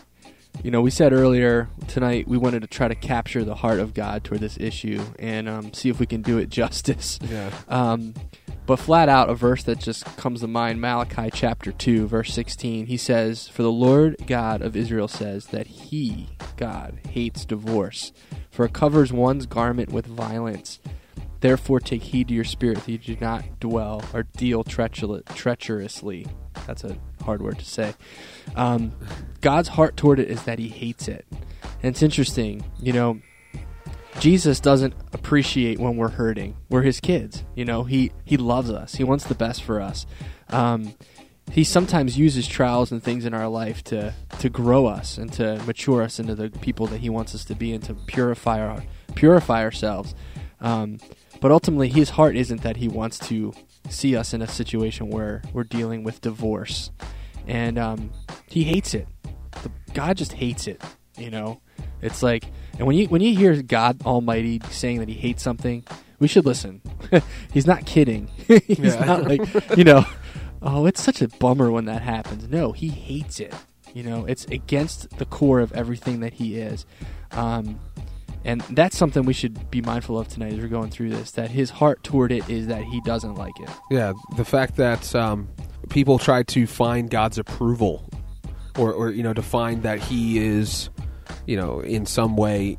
you 0.63 0.71
know, 0.71 0.81
we 0.81 0.91
said 0.91 1.13
earlier 1.13 1.69
tonight 1.89 2.29
we 2.29 2.39
wanted 2.39 2.61
to 2.61 2.69
try 2.69 2.89
to 2.89 2.95
capture 2.95 3.45
the 3.45 3.57
heart 3.57 3.81
of 3.81 3.95
God 3.95 4.25
toward 4.25 4.41
this 4.41 4.59
issue 4.59 5.03
and 5.19 5.49
um, 5.49 5.73
see 5.73 5.89
if 5.89 5.99
we 5.99 6.07
can 6.07 6.23
do 6.23 6.39
it 6.39 6.51
justice. 6.51 7.19
Yeah. 7.23 7.51
Um, 7.69 8.15
but 8.73 8.81
flat 8.81 9.07
out, 9.07 9.29
a 9.29 9.35
verse 9.35 9.63
that 9.65 9.79
just 9.79 10.03
comes 10.17 10.41
to 10.41 10.47
mind 10.47 10.81
Malachi 10.81 11.29
chapter 11.31 11.73
2, 11.73 12.07
verse 12.07 12.33
16. 12.33 12.87
He 12.87 12.97
says, 12.97 13.47
For 13.47 13.63
the 13.63 13.71
Lord 13.71 14.17
God 14.27 14.63
of 14.63 14.75
Israel 14.75 15.09
says 15.09 15.49
that 15.49 15.67
He, 15.67 16.31
God, 16.57 16.99
hates 17.11 17.45
divorce, 17.45 18.13
for 18.51 18.65
it 18.65 18.73
covers 18.73 19.13
one's 19.13 19.45
garment 19.45 19.93
with 19.93 20.07
violence. 20.07 20.81
Therefore, 21.41 21.81
take 21.81 22.03
heed 22.03 22.29
to 22.29 22.35
your 22.35 22.45
spirit 22.45 22.79
that 22.79 22.89
you 22.89 22.97
do 22.97 23.19
not 23.21 23.61
dwell 23.61 24.03
or 24.15 24.23
deal 24.23 24.65
treacherously. 24.65 26.27
That's 26.67 26.85
a 26.85 26.97
hard 27.23 27.43
word 27.43 27.59
to 27.59 27.67
say. 27.67 27.93
Um, 28.57 28.95
God's 29.43 29.69
heart 29.69 29.99
toward 29.99 30.19
it 30.19 30.31
is 30.31 30.45
that 30.45 30.59
He 30.59 30.69
hates 30.69 31.09
it. 31.09 31.27
And 31.83 31.93
it's 31.93 32.03
interesting, 32.03 32.65
you 32.81 32.95
know, 32.95 33.21
Jesus 34.21 34.61
doesn't 34.61 34.95
appreciate 35.13 35.79
when 35.79 35.97
we're 35.97 36.11
hurting. 36.11 36.57
We're 36.69 36.83
his 36.83 37.01
kids. 37.01 37.45
You 37.55 37.65
know, 37.65 37.85
he 37.85 38.13
he 38.25 38.37
loves 38.37 38.71
us. 38.71 38.95
He 38.95 39.05
wants 39.05 39.25
the 39.25 39.35
best 39.35 39.63
for 39.63 39.81
us. 39.81 40.07
Um, 40.51 40.95
he 41.51 41.65
sometimes 41.65 42.17
uses 42.17 42.47
trials 42.47 42.93
and 42.93 43.03
things 43.03 43.25
in 43.25 43.35
our 43.35 43.49
life 43.49 43.83
to 43.85 44.15
to 44.39 44.49
grow 44.49 44.87
us 44.87 45.19
and 45.19 45.33
to 45.35 45.61
mature 45.67 46.03
us 46.03 46.19
into 46.19 46.35
the 46.35 46.51
people 46.51 46.87
that 46.89 47.01
he 47.01 47.11
wants 47.11 47.35
us 47.35 47.45
to 47.47 47.55
be 47.55 47.73
and 47.73 47.83
to 47.85 47.95
purify 47.95 48.61
our 48.61 48.83
purify 49.15 49.63
ourselves. 49.63 50.15
Um, 50.61 50.99
but 51.41 51.51
ultimately, 51.51 51.89
his 51.89 52.11
heart 52.11 52.37
isn't 52.37 52.63
that 52.63 52.77
he 52.77 52.89
wants 52.89 53.19
to 53.29 53.53
see 53.89 54.17
us 54.17 54.33
in 54.33 54.43
a 54.43 54.47
situation 54.47 55.11
where 55.11 55.43
we're 55.53 55.65
dealing 55.65 56.05
with 56.05 56.21
divorce, 56.21 56.93
and 57.49 57.79
um, 57.79 58.13
he 58.49 58.63
hates 58.63 58.95
it. 58.95 59.09
God 59.93 60.17
just 60.17 60.33
hates 60.35 60.69
it. 60.69 60.81
You 61.19 61.31
know, 61.31 61.61
it's 62.01 62.23
like, 62.23 62.45
and 62.79 62.87
when 62.87 62.97
you 62.97 63.07
when 63.07 63.21
you 63.23 63.37
hear 63.37 63.61
God 63.63 64.03
Almighty 64.05 64.61
saying 64.71 64.99
that 65.01 65.09
He 65.09 65.15
hates 65.15 65.43
something, 65.43 65.85
we 66.19 66.29
should 66.29 66.47
listen. 66.47 66.81
He's 67.53 67.67
not 67.67 67.87
kidding. 67.87 68.29
He's 68.67 68.79
Yeah. 68.79 69.05
not 69.05 69.25
like 69.25 69.43
you 69.77 69.85
know, 69.85 70.05
oh, 70.63 70.87
it's 70.87 71.03
such 71.03 71.21
a 71.23 71.29
bummer 71.29 71.71
when 71.71 71.85
that 71.87 72.03
happens. 72.03 72.49
No, 72.49 72.73
He 72.73 72.89
hates 72.89 73.41
it. 73.41 73.55
You 73.95 74.03
know, 74.05 74.25
it's 74.25 74.45
against 74.47 75.11
the 75.19 75.27
core 75.27 75.61
of 75.61 75.73
everything 75.73 76.21
that 76.21 76.33
He 76.35 76.57
is. 76.57 76.87
Um, 77.33 77.79
And 78.45 78.61
that's 78.71 78.97
something 78.97 79.25
we 79.25 79.35
should 79.35 79.71
be 79.71 79.81
mindful 79.83 80.19
of 80.19 80.27
tonight 80.27 80.53
as 80.55 80.59
we're 80.59 80.67
going 80.67 80.91
through 80.91 81.11
this. 81.11 81.31
That 81.33 81.51
his 81.51 81.71
heart 81.71 82.03
toward 82.03 82.33
it 82.33 82.49
is 82.51 82.67
that 82.67 82.83
he 82.83 83.01
doesn't 83.03 83.35
like 83.37 83.53
it. 83.61 83.71
Yeah, 83.91 84.15
the 84.37 84.45
fact 84.45 84.77
that 84.77 85.15
um, 85.15 85.49
people 85.91 86.19
try 86.19 86.43
to 86.43 86.67
find 86.67 87.09
God's 87.09 87.39
approval, 87.39 88.09
or, 88.77 88.93
or 88.93 89.11
you 89.11 89.23
know, 89.23 89.33
to 89.35 89.43
find 89.43 89.85
that 89.85 90.01
He 90.01 90.39
is, 90.39 90.89
you 91.47 91.57
know, 91.57 91.81
in 91.81 92.07
some 92.07 92.37
way 92.37 92.79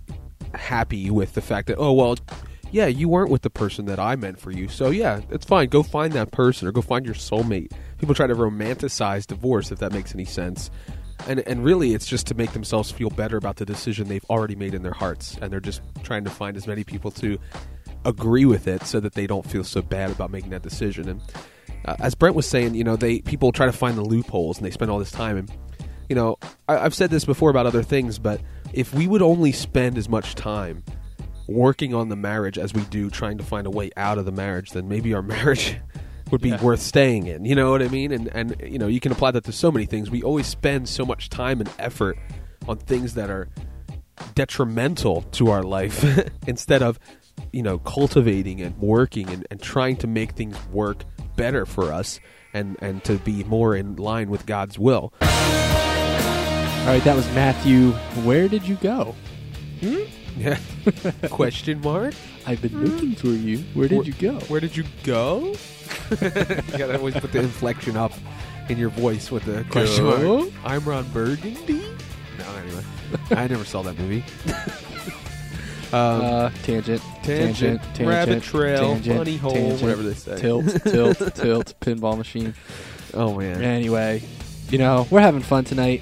happy 0.53 1.09
with 1.09 1.33
the 1.33 1.41
fact 1.41 1.67
that 1.67 1.77
oh 1.77 1.93
well, 1.93 2.15
yeah, 2.71 2.87
you 2.87 3.07
weren't 3.07 3.29
with 3.29 3.43
the 3.43 3.49
person 3.49 3.85
that 3.85 3.99
I 3.99 4.15
meant 4.15 4.39
for 4.39 4.51
you, 4.51 4.67
so 4.67 4.89
yeah, 4.89 5.21
it's 5.29 5.45
fine. 5.45 5.69
Go 5.69 5.83
find 5.83 6.13
that 6.13 6.31
person 6.31 6.67
or 6.67 6.71
go 6.71 6.81
find 6.81 7.05
your 7.05 7.15
soulmate. 7.15 7.71
People 7.97 8.15
try 8.15 8.27
to 8.27 8.35
romanticize 8.35 9.27
divorce, 9.27 9.71
if 9.71 9.79
that 9.79 9.93
makes 9.93 10.13
any 10.13 10.25
sense. 10.25 10.71
And, 11.27 11.39
and 11.41 11.63
really, 11.63 11.93
it's 11.93 12.05
just 12.05 12.27
to 12.27 12.35
make 12.35 12.51
themselves 12.51 12.91
feel 12.91 13.09
better 13.09 13.37
about 13.37 13.55
the 13.55 13.65
decision 13.65 14.09
they've 14.09 14.25
already 14.29 14.55
made 14.55 14.73
in 14.73 14.83
their 14.83 14.93
hearts, 14.93 15.37
and 15.41 15.53
they're 15.53 15.61
just 15.61 15.81
trying 16.03 16.23
to 16.25 16.29
find 16.29 16.57
as 16.57 16.67
many 16.67 16.83
people 16.83 17.11
to 17.11 17.37
agree 18.05 18.45
with 18.45 18.67
it 18.67 18.83
so 18.83 18.99
that 18.99 19.13
they 19.13 19.27
don't 19.27 19.49
feel 19.49 19.63
so 19.63 19.81
bad 19.81 20.11
about 20.11 20.31
making 20.31 20.49
that 20.49 20.61
decision. 20.61 21.07
And 21.07 21.21
uh, 21.85 21.95
as 21.99 22.15
Brent 22.15 22.35
was 22.35 22.47
saying, 22.47 22.75
you 22.75 22.83
know, 22.83 22.95
they 22.95 23.19
people 23.19 23.51
try 23.51 23.65
to 23.65 23.71
find 23.71 23.97
the 23.97 24.03
loopholes 24.03 24.57
and 24.57 24.65
they 24.65 24.71
spend 24.71 24.91
all 24.91 24.99
this 24.99 25.11
time. 25.11 25.37
And 25.37 25.51
you 26.09 26.15
know, 26.15 26.37
I, 26.67 26.79
I've 26.79 26.95
said 26.95 27.09
this 27.09 27.25
before 27.25 27.49
about 27.49 27.65
other 27.65 27.83
things, 27.83 28.19
but 28.19 28.41
if 28.73 28.93
we 28.93 29.07
would 29.07 29.21
only 29.21 29.51
spend 29.51 29.97
as 29.97 30.09
much 30.09 30.35
time 30.35 30.83
working 31.47 31.93
on 31.93 32.09
the 32.09 32.15
marriage 32.15 32.57
as 32.57 32.73
we 32.73 32.81
do 32.85 33.09
trying 33.09 33.37
to 33.37 33.43
find 33.43 33.67
a 33.67 33.69
way 33.69 33.91
out 33.97 34.17
of 34.17 34.25
the 34.25 34.31
marriage, 34.31 34.71
then 34.71 34.87
maybe 34.87 35.13
our 35.13 35.21
marriage 35.35 35.77
would 36.31 36.41
be 36.41 36.49
Yeah. 36.49 36.61
worth 36.61 36.81
staying 36.81 37.27
in. 37.27 37.45
You 37.45 37.53
know 37.55 37.71
what 37.71 37.81
I 37.81 37.87
mean? 37.87 38.11
And 38.11 38.27
and 38.33 38.55
you 38.65 38.79
know, 38.79 38.87
you 38.87 38.99
can 38.99 39.11
apply 39.11 39.31
that 39.31 39.43
to 39.45 39.51
so 39.51 39.71
many 39.71 39.85
things. 39.85 40.09
We 40.09 40.23
always 40.23 40.47
spend 40.47 40.89
so 40.89 41.05
much 41.05 41.29
time 41.29 41.59
and 41.61 41.69
effort 41.79 42.17
on 42.67 42.77
things 42.77 43.13
that 43.15 43.29
are 43.29 43.49
detrimental 44.35 45.23
to 45.33 45.49
our 45.49 45.63
life 45.63 46.03
instead 46.47 46.81
of 46.81 46.99
you 47.51 47.63
know 47.63 47.79
cultivating 47.79 48.61
and 48.61 48.77
working 48.77 49.27
and, 49.29 49.45
and 49.51 49.61
trying 49.61 49.97
to 49.97 50.07
make 50.07 50.31
things 50.31 50.55
work 50.67 51.03
better 51.35 51.65
for 51.65 51.91
us 51.91 52.19
and 52.53 52.77
and 52.79 53.03
to 53.03 53.17
be 53.17 53.43
more 53.45 53.75
in 53.75 53.95
line 53.95 54.29
with 54.29 54.45
god's 54.45 54.77
will 54.77 55.11
All 56.83 56.89
right, 56.89 57.03
that 57.05 57.15
was 57.15 57.25
Matthew. 57.33 57.91
Where 58.25 58.47
did 58.47 58.67
you 58.67 58.75
go? 58.75 59.15
yeah 60.37 60.57
question 61.29 61.79
mark 61.81 62.13
I've 62.47 62.59
been 62.61 62.83
looking 62.83 63.13
for 63.15 63.27
you. 63.27 63.59
Where 63.75 63.87
did 63.89 63.97
Where- 63.97 64.05
you 64.07 64.13
go? 64.13 64.39
where 64.47 64.59
did 64.61 64.75
you 64.75 64.83
go 65.03 65.53
you 66.09 66.17
gotta 66.77 66.97
always 66.97 67.13
put 67.15 67.31
the 67.33 67.39
inflection 67.39 67.95
up 67.97 68.13
in 68.69 68.77
your 68.79 68.89
voice 68.89 69.29
with 69.29 69.43
the 69.45 69.63
question 69.69 70.05
Go? 70.05 70.39
mark 70.39 70.51
i'm 70.63 70.83
ron 70.85 71.03
burgundy 71.11 71.83
no 72.39 72.55
anyway 72.55 72.83
i 73.31 73.47
never 73.47 73.63
saw 73.65 73.81
that 73.83 73.97
movie 73.99 74.23
um, 75.91 76.21
Uh, 76.21 76.49
tangent, 76.63 77.01
Tangent, 77.21 77.79
tangent, 77.93 77.99
rabbit 78.07 78.41
trail, 78.41 78.93
tangent, 78.95 79.17
bunny 79.17 79.37
hole, 79.37 79.51
tangent, 79.51 79.81
whatever 79.83 80.01
they 80.03 80.13
say. 80.15 80.37
Tilt, 80.39 80.65
tilt, 80.85 81.35
tilt, 81.35 81.73
pinball 81.81 82.17
machine. 82.17 82.55
oh 83.13 83.35
man 83.37 83.61
Anyway, 83.61 84.23
you 84.69 84.77
know 84.79 85.05
we're 85.11 85.19
having 85.21 85.41
fun 85.43 85.63
tonight, 85.65 86.01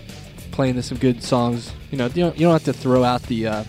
playing 0.51 0.81
some 0.81 0.97
good 0.97 1.23
songs. 1.23 1.73
You 1.91 1.97
know, 1.97 2.05
you 2.07 2.23
don't, 2.23 2.37
you 2.37 2.45
don't 2.45 2.53
have 2.53 2.63
to 2.65 2.73
throw 2.73 3.03
out 3.03 3.23
the, 3.23 3.47
uh, 3.47 3.63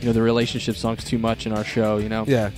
you 0.00 0.06
know, 0.06 0.12
the 0.12 0.22
relationship 0.22 0.76
songs 0.76 1.04
too 1.04 1.18
much 1.18 1.46
in 1.46 1.52
our 1.52 1.64
show. 1.64 1.98
You 1.98 2.08
know, 2.08 2.24
yeah 2.26 2.50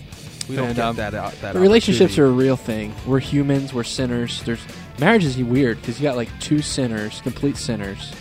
we 0.49 0.57
don't 0.57 0.69
And, 0.69 0.77
get 0.77 0.85
um, 0.85 0.97
that 0.97 1.15
out 1.15 1.33
that 1.43 1.55
relationships 1.55 2.19
are 2.19 2.27
a 2.27 2.31
real 2.31 2.57
thing. 2.57 2.95
We're 3.07 3.19
humans. 3.21 3.75
We're 3.75 3.85
sinners. 3.85 4.43
There's 4.43 4.61
marriage 4.99 5.25
is 5.25 5.37
weird 5.39 5.81
because 5.81 6.01
you 6.01 6.05
got 6.05 6.17
like 6.17 6.31
two 6.41 6.63
sinners, 6.63 7.21
complete 7.21 7.57
sinners, 7.57 8.13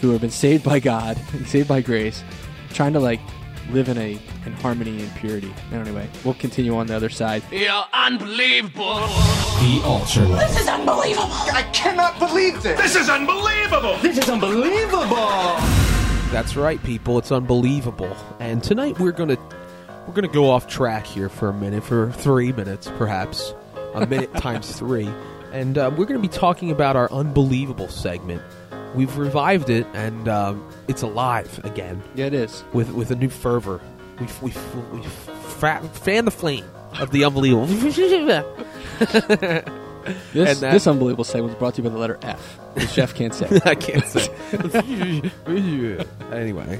who 0.00 0.10
have 0.10 0.20
been 0.20 0.30
saved 0.30 0.64
by 0.64 0.78
God, 0.78 1.18
and 1.32 1.46
saved 1.48 1.68
by 1.68 1.80
grace, 1.80 2.22
trying 2.72 2.92
to 2.92 3.00
like 3.00 3.20
live 3.70 3.88
in 3.88 3.98
a 3.98 4.18
in 4.46 4.52
harmony 4.54 5.02
and 5.02 5.14
purity. 5.16 5.52
Anyway, 5.72 6.08
we'll 6.24 6.34
continue 6.34 6.76
on 6.76 6.86
the 6.86 6.94
other 6.94 7.08
side. 7.08 7.42
You 7.50 7.70
unbelievable. 7.92 9.06
The 9.60 9.82
Altar 9.84 10.24
This 10.26 10.60
is 10.60 10.68
unbelievable. 10.68 11.28
I 11.30 11.68
cannot 11.72 12.18
believe 12.18 12.62
this. 12.62 12.80
This 12.80 12.96
is 12.96 13.08
unbelievable! 13.08 13.96
This 13.98 14.18
is 14.18 14.28
unbelievable. 14.28 15.56
That's 16.30 16.56
right, 16.56 16.82
people. 16.82 17.18
It's 17.18 17.32
unbelievable. 17.32 18.16
And 18.40 18.62
tonight 18.62 18.98
we're 18.98 19.12
gonna 19.12 19.38
we're 20.06 20.14
gonna 20.14 20.28
go 20.28 20.50
off 20.50 20.66
track 20.66 21.06
here 21.06 21.28
for 21.28 21.48
a 21.48 21.54
minute, 21.54 21.84
for 21.84 22.12
three 22.12 22.52
minutes, 22.52 22.90
perhaps 22.98 23.54
a 23.94 24.06
minute 24.06 24.34
times 24.38 24.76
three, 24.76 25.08
and 25.52 25.78
uh, 25.78 25.90
we're 25.96 26.04
gonna 26.06 26.18
be 26.18 26.28
talking 26.28 26.70
about 26.70 26.96
our 26.96 27.10
unbelievable 27.12 27.88
segment. 27.88 28.42
We've 28.94 29.16
revived 29.16 29.70
it, 29.70 29.86
and 29.94 30.28
um, 30.28 30.68
it's 30.88 31.02
alive 31.02 31.60
again 31.64 32.02
Yeah, 32.14 32.26
it 32.26 32.34
is. 32.34 32.62
with 32.72 32.90
with 32.92 33.10
a 33.10 33.16
new 33.16 33.28
fervor. 33.28 33.80
We've 34.20 34.42
we've, 34.42 34.92
we've 34.92 35.04
fa- 35.12 35.82
fanned 35.94 36.26
the 36.26 36.30
flame 36.30 36.64
of 37.00 37.10
the 37.10 37.24
unbelievable. 37.24 37.66
This 40.34 40.50
And 40.50 40.58
that- 40.60 40.72
this 40.72 40.86
unbelievable 40.86 41.24
segment 41.24 41.52
was 41.52 41.58
brought 41.58 41.74
to 41.76 41.82
you 41.82 41.88
by 41.88 41.94
the 41.94 41.98
letter 41.98 42.18
F, 42.20 42.58
which 42.74 42.92
Geoff 42.92 43.14
can't 43.14 43.32
say. 43.34 43.48
I 43.64 43.74
can't 43.74 44.04
say. 44.04 44.28
anyway, 46.30 46.78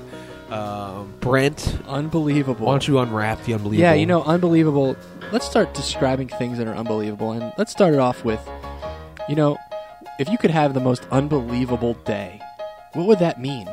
um, 0.51 1.15
Brent, 1.21 1.79
unbelievable. 1.89 2.67
why 2.67 2.73
don't 2.75 2.87
you 2.87 2.99
unwrap 2.99 3.43
the 3.45 3.55
unbelievable? 3.55 3.81
Yeah, 3.83 3.95
you 3.95 4.05
know, 4.05 4.23
unbelievable. 4.25 4.95
Let's 5.33 5.47
start 5.47 5.73
describing 5.73 6.29
things 6.29 6.59
that 6.59 6.67
are 6.67 6.75
unbelievable, 6.75 7.33
and 7.33 7.51
let's 7.57 7.73
start 7.73 7.95
it 7.95 7.99
off 7.99 8.27
with, 8.27 8.47
you 9.27 9.37
know, 9.37 9.57
if 10.19 10.29
you 10.29 10.39
could 10.39 10.51
have 10.51 10.75
the 10.75 10.81
most 10.81 11.07
unbelievable 11.11 11.95
day, 12.05 12.41
what 12.93 13.07
would 13.07 13.19
that 13.19 13.41
mean? 13.41 13.69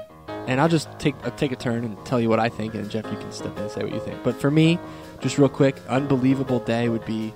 And 0.47 0.59
I'll 0.59 0.69
just 0.69 0.87
take 0.97 1.15
I'll 1.23 1.31
take 1.31 1.51
a 1.51 1.55
turn 1.55 1.83
and 1.83 2.03
tell 2.05 2.19
you 2.19 2.29
what 2.29 2.39
I 2.39 2.49
think, 2.49 2.73
and 2.73 2.89
Geoff, 2.89 3.05
you 3.11 3.17
can 3.17 3.31
step 3.31 3.55
in 3.57 3.63
and 3.63 3.71
say 3.71 3.83
what 3.83 3.93
you 3.93 3.99
think. 3.99 4.23
But 4.23 4.39
for 4.41 4.49
me, 4.49 4.79
just 5.19 5.37
real 5.37 5.49
quick, 5.49 5.77
unbelievable 5.87 6.59
day 6.59 6.89
would 6.89 7.05
be, 7.05 7.33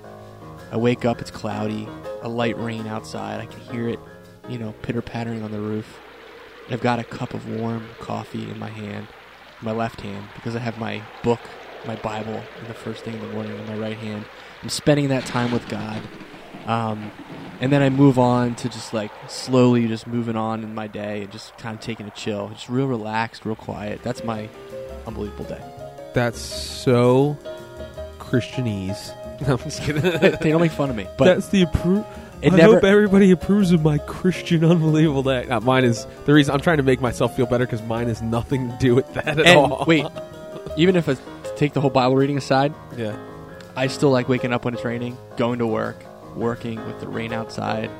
I 0.72 0.76
wake 0.76 1.04
up, 1.04 1.20
it's 1.20 1.30
cloudy, 1.30 1.88
a 2.22 2.28
light 2.28 2.58
rain 2.58 2.86
outside, 2.88 3.40
I 3.40 3.46
can 3.46 3.60
hear 3.72 3.88
it, 3.88 4.00
you 4.48 4.58
know, 4.58 4.74
pitter 4.82 5.02
pattering 5.02 5.42
on 5.42 5.52
the 5.52 5.60
roof. 5.60 6.00
I've 6.68 6.80
got 6.80 6.98
a 6.98 7.04
cup 7.04 7.32
of 7.32 7.48
warm 7.48 7.86
coffee 8.00 8.50
in 8.50 8.58
my 8.58 8.70
hand, 8.70 9.06
my 9.62 9.70
left 9.70 10.00
hand, 10.00 10.26
because 10.34 10.56
I 10.56 10.58
have 10.58 10.78
my 10.80 11.00
book, 11.22 11.40
my 11.86 11.94
Bible, 11.94 12.42
in 12.60 12.66
the 12.66 12.74
first 12.74 13.04
thing 13.04 13.14
in 13.14 13.20
the 13.20 13.28
morning 13.28 13.56
in 13.56 13.66
my 13.66 13.76
right 13.76 13.96
hand. 13.96 14.24
I'm 14.64 14.68
spending 14.68 15.08
that 15.08 15.24
time 15.26 15.52
with 15.52 15.68
God. 15.68 16.02
Um, 16.66 17.10
and 17.60 17.72
then 17.72 17.82
I 17.82 17.88
move 17.90 18.18
on 18.18 18.54
to 18.56 18.68
just 18.68 18.92
like 18.92 19.10
slowly 19.28 19.86
just 19.88 20.06
moving 20.06 20.36
on 20.36 20.62
in 20.62 20.74
my 20.74 20.86
day 20.88 21.22
and 21.22 21.32
just 21.32 21.56
kind 21.58 21.74
of 21.74 21.80
taking 21.80 22.06
a 22.06 22.10
chill. 22.10 22.48
Just 22.50 22.68
real 22.68 22.86
relaxed, 22.86 23.44
real 23.44 23.56
quiet. 23.56 24.02
That's 24.02 24.24
my 24.24 24.48
unbelievable 25.06 25.44
day. 25.44 25.62
That's 26.12 26.40
so 26.40 27.36
Christianese. 28.18 29.14
No, 29.46 29.52
I'm 29.52 29.58
just 29.58 29.82
kidding. 29.82 30.00
they 30.40 30.48
don't 30.48 30.62
make 30.62 30.72
fun 30.72 30.88
of 30.88 30.96
me. 30.96 31.06
But 31.18 31.26
That's 31.26 31.48
the 31.48 31.60
approve. 31.60 32.06
I 32.42 32.48
never- 32.48 32.76
hope 32.76 32.84
everybody 32.84 33.32
approves 33.32 33.70
of 33.70 33.82
my 33.82 33.98
Christian 33.98 34.64
unbelievable 34.64 35.22
day. 35.22 35.46
Uh, 35.46 35.60
mine 35.60 35.84
is 35.84 36.06
the 36.24 36.32
reason 36.32 36.54
I'm 36.54 36.60
trying 36.62 36.78
to 36.78 36.82
make 36.82 37.02
myself 37.02 37.36
feel 37.36 37.44
better 37.44 37.66
because 37.66 37.82
mine 37.82 38.08
has 38.08 38.22
nothing 38.22 38.70
to 38.70 38.76
do 38.78 38.94
with 38.94 39.12
that 39.12 39.28
at 39.28 39.40
and 39.46 39.58
all. 39.58 39.84
wait, 39.86 40.06
even 40.78 40.96
if 40.96 41.06
I 41.06 41.18
take 41.54 41.74
the 41.74 41.82
whole 41.82 41.90
Bible 41.90 42.16
reading 42.16 42.38
aside, 42.38 42.72
yeah, 42.96 43.14
I 43.76 43.88
still 43.88 44.08
like 44.10 44.26
waking 44.26 44.54
up 44.54 44.64
when 44.64 44.72
it's 44.72 44.86
raining, 44.86 45.18
going 45.36 45.58
to 45.58 45.66
work, 45.66 46.02
working 46.36 46.84
with 46.86 47.00
the 47.00 47.08
rain 47.08 47.32
outside. 47.32 47.90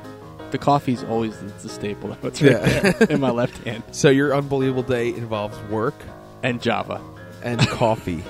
The 0.51 0.57
coffee's 0.57 1.03
always 1.03 1.37
the, 1.39 1.47
the 1.47 1.69
staple. 1.69 2.09
That's 2.21 2.41
right 2.41 2.51
Yeah. 2.51 2.91
there 2.91 3.07
in 3.09 3.19
my 3.19 3.31
left 3.31 3.57
hand. 3.65 3.83
so 3.91 4.09
your 4.09 4.33
unbelievable 4.35 4.83
day 4.83 5.09
involves 5.09 5.57
work 5.69 5.95
And 6.43 6.61
Java. 6.61 7.01
and 7.43 7.59
coffee. 7.67 8.23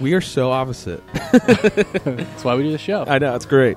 We 0.00 0.14
are 0.14 0.20
so 0.20 0.50
opposite. 0.52 1.02
That's 1.14 2.44
why 2.44 2.54
we 2.54 2.62
do 2.64 2.70
the 2.72 2.78
show. 2.78 3.04
I 3.08 3.18
know 3.18 3.34
it's 3.34 3.46
great. 3.46 3.76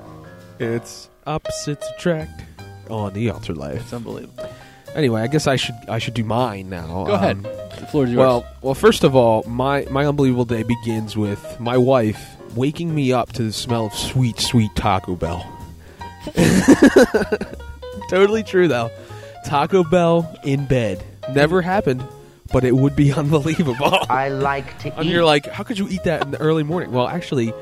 It's 0.60 1.08
opposites 1.26 1.86
attract 1.96 2.44
on 2.90 3.12
the 3.14 3.30
altar 3.30 3.54
life. 3.54 3.80
It's 3.80 3.92
unbelievable. 3.92 4.48
Anyway, 4.94 5.22
I 5.22 5.26
guess 5.26 5.46
I 5.46 5.56
should 5.56 5.74
I 5.88 5.98
should 5.98 6.14
do 6.14 6.22
mine 6.22 6.68
now. 6.68 7.04
Go 7.06 7.12
ahead. 7.12 7.38
Um, 7.38 7.42
The 7.42 7.86
floor 7.90 8.04
is 8.04 8.10
yours. 8.12 8.18
Well, 8.18 8.46
well, 8.60 8.74
first 8.74 9.02
of 9.02 9.16
all, 9.16 9.42
my 9.48 9.86
my 9.90 10.04
unbelievable 10.06 10.44
day 10.44 10.62
begins 10.62 11.16
with 11.16 11.58
my 11.58 11.76
wife 11.76 12.36
waking 12.54 12.94
me 12.94 13.12
up 13.12 13.32
to 13.32 13.42
the 13.42 13.52
smell 13.52 13.86
of 13.86 13.94
sweet, 13.94 14.38
sweet 14.38 14.74
Taco 14.76 15.16
Bell. 15.16 15.46
totally 18.08 18.42
true 18.42 18.68
though. 18.68 18.90
Taco 19.44 19.82
Bell 19.84 20.32
in 20.44 20.66
bed 20.66 21.02
never 21.34 21.62
happened, 21.62 22.06
but 22.52 22.64
it 22.64 22.74
would 22.76 22.94
be 22.96 23.12
unbelievable. 23.22 23.98
I 24.08 24.28
like 24.28 24.78
to 24.80 24.88
eat. 24.88 24.94
and 24.96 25.06
eat. 25.06 25.12
you're 25.12 25.24
like, 25.24 25.46
how 25.46 25.64
could 25.64 25.78
you 25.78 25.88
eat 25.88 26.04
that 26.04 26.22
in 26.22 26.30
the 26.30 26.40
early 26.40 26.62
morning? 26.62 26.92
Well, 26.92 27.08
actually, 27.08 27.52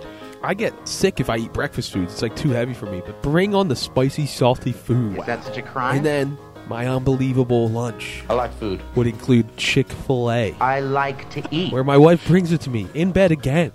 I 0.42 0.54
get 0.54 0.74
sick 0.88 1.20
if 1.20 1.30
I 1.30 1.36
eat 1.38 1.52
breakfast 1.52 1.92
foods. 1.92 2.12
It's 2.12 2.22
like 2.22 2.36
too 2.36 2.50
heavy 2.50 2.74
for 2.74 2.86
me. 2.86 3.02
But 3.04 3.22
bring 3.22 3.54
on 3.54 3.68
the 3.68 3.76
spicy, 3.76 4.26
salty 4.26 4.72
food. 4.72 5.18
Is 5.18 5.26
that 5.26 5.44
such 5.44 5.56
a 5.58 5.62
crime? 5.62 5.96
And 5.98 6.06
then 6.06 6.38
my 6.68 6.86
unbelievable 6.86 7.68
lunch 7.68 8.22
I 8.28 8.34
like 8.34 8.52
food. 8.54 8.80
would 8.94 9.06
include 9.06 9.56
Chick 9.56 9.88
Fil 9.88 10.30
A 10.30 10.54
I 10.60 10.80
like 10.80 11.28
to 11.30 11.42
eat. 11.50 11.72
where 11.72 11.82
my 11.82 11.96
wife 11.96 12.24
brings 12.28 12.52
it 12.52 12.60
to 12.62 12.70
me 12.70 12.86
in 12.94 13.10
bed 13.12 13.32
again. 13.32 13.72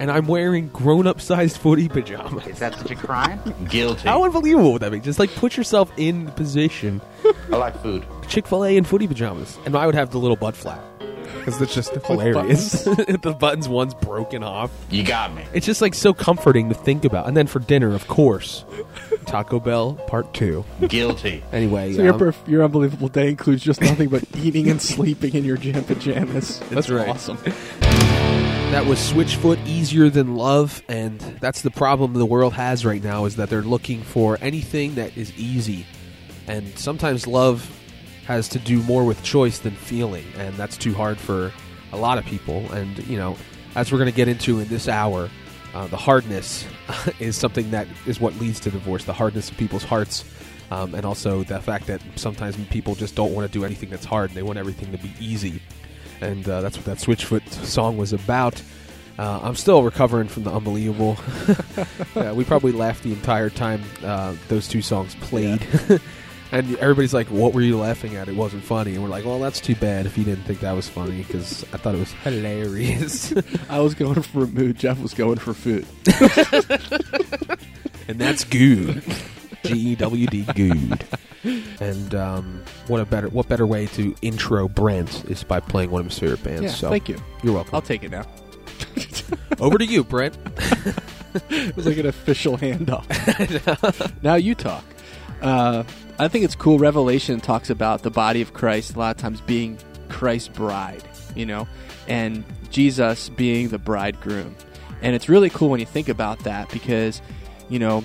And 0.00 0.10
I'm 0.10 0.26
wearing 0.26 0.68
grown 0.68 1.06
up 1.06 1.20
sized 1.20 1.56
footy 1.56 1.88
pajamas. 1.88 2.46
Is 2.46 2.58
that 2.58 2.74
such 2.78 2.90
a 2.90 2.94
crime? 2.96 3.40
Guilty. 3.68 4.08
How 4.08 4.24
unbelievable 4.24 4.72
would 4.74 4.82
that 4.82 4.92
be? 4.92 5.00
Just 5.00 5.18
like 5.18 5.34
put 5.34 5.56
yourself 5.56 5.90
in 5.96 6.26
the 6.26 6.32
position 6.32 7.00
I 7.52 7.56
like 7.56 7.80
food. 7.82 8.04
Chick 8.28 8.46
fil 8.46 8.64
A 8.64 8.76
in 8.76 8.84
footy 8.84 9.06
pajamas. 9.06 9.58
And 9.66 9.76
I 9.76 9.86
would 9.86 9.94
have 9.94 10.10
the 10.10 10.18
little 10.18 10.36
butt 10.36 10.56
flap. 10.56 10.82
because 11.38 11.60
it's 11.60 11.74
just 11.74 11.94
hilarious. 12.06 12.84
the 12.84 13.36
buttons 13.38 13.68
one's 13.68 13.94
broken 13.94 14.42
off. 14.42 14.70
You 14.90 15.04
got 15.04 15.34
me. 15.34 15.44
It's 15.52 15.66
just 15.66 15.80
like 15.82 15.94
so 15.94 16.12
comforting 16.14 16.68
to 16.70 16.74
think 16.74 17.04
about. 17.04 17.26
And 17.28 17.36
then 17.36 17.46
for 17.46 17.58
dinner, 17.58 17.94
of 17.94 18.06
course, 18.08 18.64
Taco 19.26 19.60
Bell 19.60 19.94
Part 20.06 20.32
Two. 20.34 20.64
Guilty. 20.88 21.42
Anyway, 21.52 21.92
So 21.92 22.02
your 22.02 22.14
um, 22.14 22.20
perf- 22.20 22.48
your 22.48 22.64
unbelievable 22.64 23.08
day 23.08 23.28
includes 23.28 23.62
just 23.62 23.80
nothing 23.80 24.08
but 24.08 24.24
eating 24.36 24.68
and 24.68 24.80
sleeping 24.82 25.34
in 25.34 25.44
your 25.44 25.56
gym 25.56 25.84
pajamas. 25.84 26.58
That's 26.70 26.88
right. 26.90 27.08
awesome. 27.08 27.38
That 28.74 28.86
was 28.86 28.98
Switchfoot 28.98 29.64
Easier 29.68 30.10
Than 30.10 30.34
Love, 30.34 30.82
and 30.88 31.20
that's 31.40 31.62
the 31.62 31.70
problem 31.70 32.12
the 32.12 32.26
world 32.26 32.54
has 32.54 32.84
right 32.84 33.00
now 33.00 33.24
is 33.24 33.36
that 33.36 33.48
they're 33.48 33.62
looking 33.62 34.02
for 34.02 34.36
anything 34.40 34.96
that 34.96 35.16
is 35.16 35.32
easy. 35.38 35.86
And 36.48 36.76
sometimes 36.76 37.28
love 37.28 37.70
has 38.26 38.48
to 38.48 38.58
do 38.58 38.82
more 38.82 39.04
with 39.04 39.22
choice 39.22 39.60
than 39.60 39.76
feeling, 39.76 40.24
and 40.36 40.56
that's 40.56 40.76
too 40.76 40.92
hard 40.92 41.18
for 41.18 41.52
a 41.92 41.96
lot 41.96 42.18
of 42.18 42.24
people. 42.24 42.68
And, 42.72 42.98
you 43.06 43.16
know, 43.16 43.36
as 43.76 43.92
we're 43.92 43.98
going 43.98 44.10
to 44.10 44.16
get 44.16 44.26
into 44.26 44.58
in 44.58 44.66
this 44.66 44.88
hour, 44.88 45.30
uh, 45.72 45.86
the 45.86 45.96
hardness 45.96 46.66
is 47.20 47.36
something 47.36 47.70
that 47.70 47.86
is 48.06 48.18
what 48.18 48.34
leads 48.40 48.58
to 48.58 48.72
divorce, 48.72 49.04
the 49.04 49.12
hardness 49.12 49.52
of 49.52 49.56
people's 49.56 49.84
hearts. 49.84 50.24
Um, 50.72 50.96
and 50.96 51.06
also 51.06 51.44
the 51.44 51.60
fact 51.60 51.86
that 51.86 52.02
sometimes 52.16 52.56
people 52.70 52.96
just 52.96 53.14
don't 53.14 53.34
want 53.34 53.46
to 53.46 53.56
do 53.56 53.64
anything 53.64 53.88
that's 53.88 54.04
hard 54.04 54.30
and 54.30 54.36
they 54.36 54.42
want 54.42 54.58
everything 54.58 54.90
to 54.90 54.98
be 54.98 55.12
easy 55.20 55.62
and 56.20 56.48
uh, 56.48 56.60
that's 56.60 56.76
what 56.76 56.86
that 56.86 56.98
Switchfoot 56.98 57.48
song 57.64 57.96
was 57.96 58.12
about. 58.12 58.62
Uh, 59.18 59.40
I'm 59.42 59.54
still 59.54 59.82
recovering 59.82 60.26
from 60.26 60.42
the 60.42 60.50
unbelievable. 60.50 61.16
yeah, 62.16 62.32
we 62.32 62.44
probably 62.44 62.72
laughed 62.72 63.04
the 63.04 63.12
entire 63.12 63.48
time 63.48 63.82
uh, 64.02 64.34
those 64.48 64.66
two 64.66 64.82
songs 64.82 65.14
played. 65.16 65.64
and 66.52 66.76
everybody's 66.76 67.14
like, 67.14 67.28
"What 67.28 67.54
were 67.54 67.60
you 67.60 67.78
laughing 67.78 68.16
at? 68.16 68.28
It 68.28 68.34
wasn't 68.34 68.64
funny." 68.64 68.94
And 68.94 69.02
we're 69.02 69.08
like, 69.08 69.24
"Well, 69.24 69.38
that's 69.38 69.60
too 69.60 69.76
bad 69.76 70.06
if 70.06 70.18
you 70.18 70.24
didn't 70.24 70.44
think 70.44 70.60
that 70.60 70.72
was 70.72 70.88
funny 70.88 71.22
because 71.22 71.64
I 71.72 71.76
thought 71.76 71.94
it 71.94 72.00
was 72.00 72.12
hilarious." 72.12 73.32
I 73.68 73.78
was 73.78 73.94
going 73.94 74.20
for 74.22 74.44
a 74.44 74.48
mood. 74.48 74.78
Geoff 74.78 75.00
was 75.00 75.14
going 75.14 75.38
for 75.38 75.54
food. 75.54 75.86
and 78.08 78.18
that's 78.18 78.42
good. 78.42 79.02
G 79.64 79.92
E 79.92 79.94
W 79.96 80.26
D 80.26 80.42
good. 80.54 81.04
And 81.80 82.14
um, 82.14 82.62
what 82.86 83.00
a 83.00 83.04
better 83.04 83.28
what 83.28 83.48
better 83.48 83.66
way 83.66 83.86
to 83.88 84.14
intro 84.22 84.68
Brent 84.68 85.24
is 85.30 85.42
by 85.44 85.60
playing 85.60 85.90
one 85.90 86.00
of 86.00 86.06
his 86.06 86.18
favorite 86.18 86.42
bands. 86.42 86.62
Yeah, 86.62 86.70
so 86.70 86.90
thank 86.90 87.08
you. 87.08 87.18
You're 87.42 87.54
welcome. 87.54 87.74
I'll 87.74 87.82
take 87.82 88.02
it 88.02 88.10
now. 88.10 88.24
Over 89.60 89.78
to 89.78 89.84
you, 89.84 90.04
Brent. 90.04 90.36
It 91.50 91.76
was 91.76 91.86
like 91.86 91.98
an 91.98 92.06
official 92.06 92.56
handoff. 92.56 94.22
now 94.22 94.34
you 94.34 94.54
talk. 94.54 94.84
Uh, 95.42 95.84
I 96.18 96.28
think 96.28 96.44
it's 96.44 96.54
cool. 96.54 96.78
Revelation 96.78 97.40
talks 97.40 97.70
about 97.70 98.02
the 98.02 98.10
body 98.10 98.40
of 98.40 98.52
Christ 98.54 98.94
a 98.94 98.98
lot 98.98 99.16
of 99.16 99.20
times 99.20 99.40
being 99.40 99.78
Christ's 100.08 100.48
bride, 100.48 101.02
you 101.34 101.44
know, 101.44 101.66
and 102.08 102.44
Jesus 102.70 103.28
being 103.30 103.68
the 103.68 103.78
bridegroom. 103.78 104.54
And 105.02 105.14
it's 105.14 105.28
really 105.28 105.50
cool 105.50 105.68
when 105.68 105.80
you 105.80 105.86
think 105.86 106.08
about 106.08 106.40
that 106.40 106.70
because, 106.70 107.20
you 107.68 107.78
know, 107.78 108.04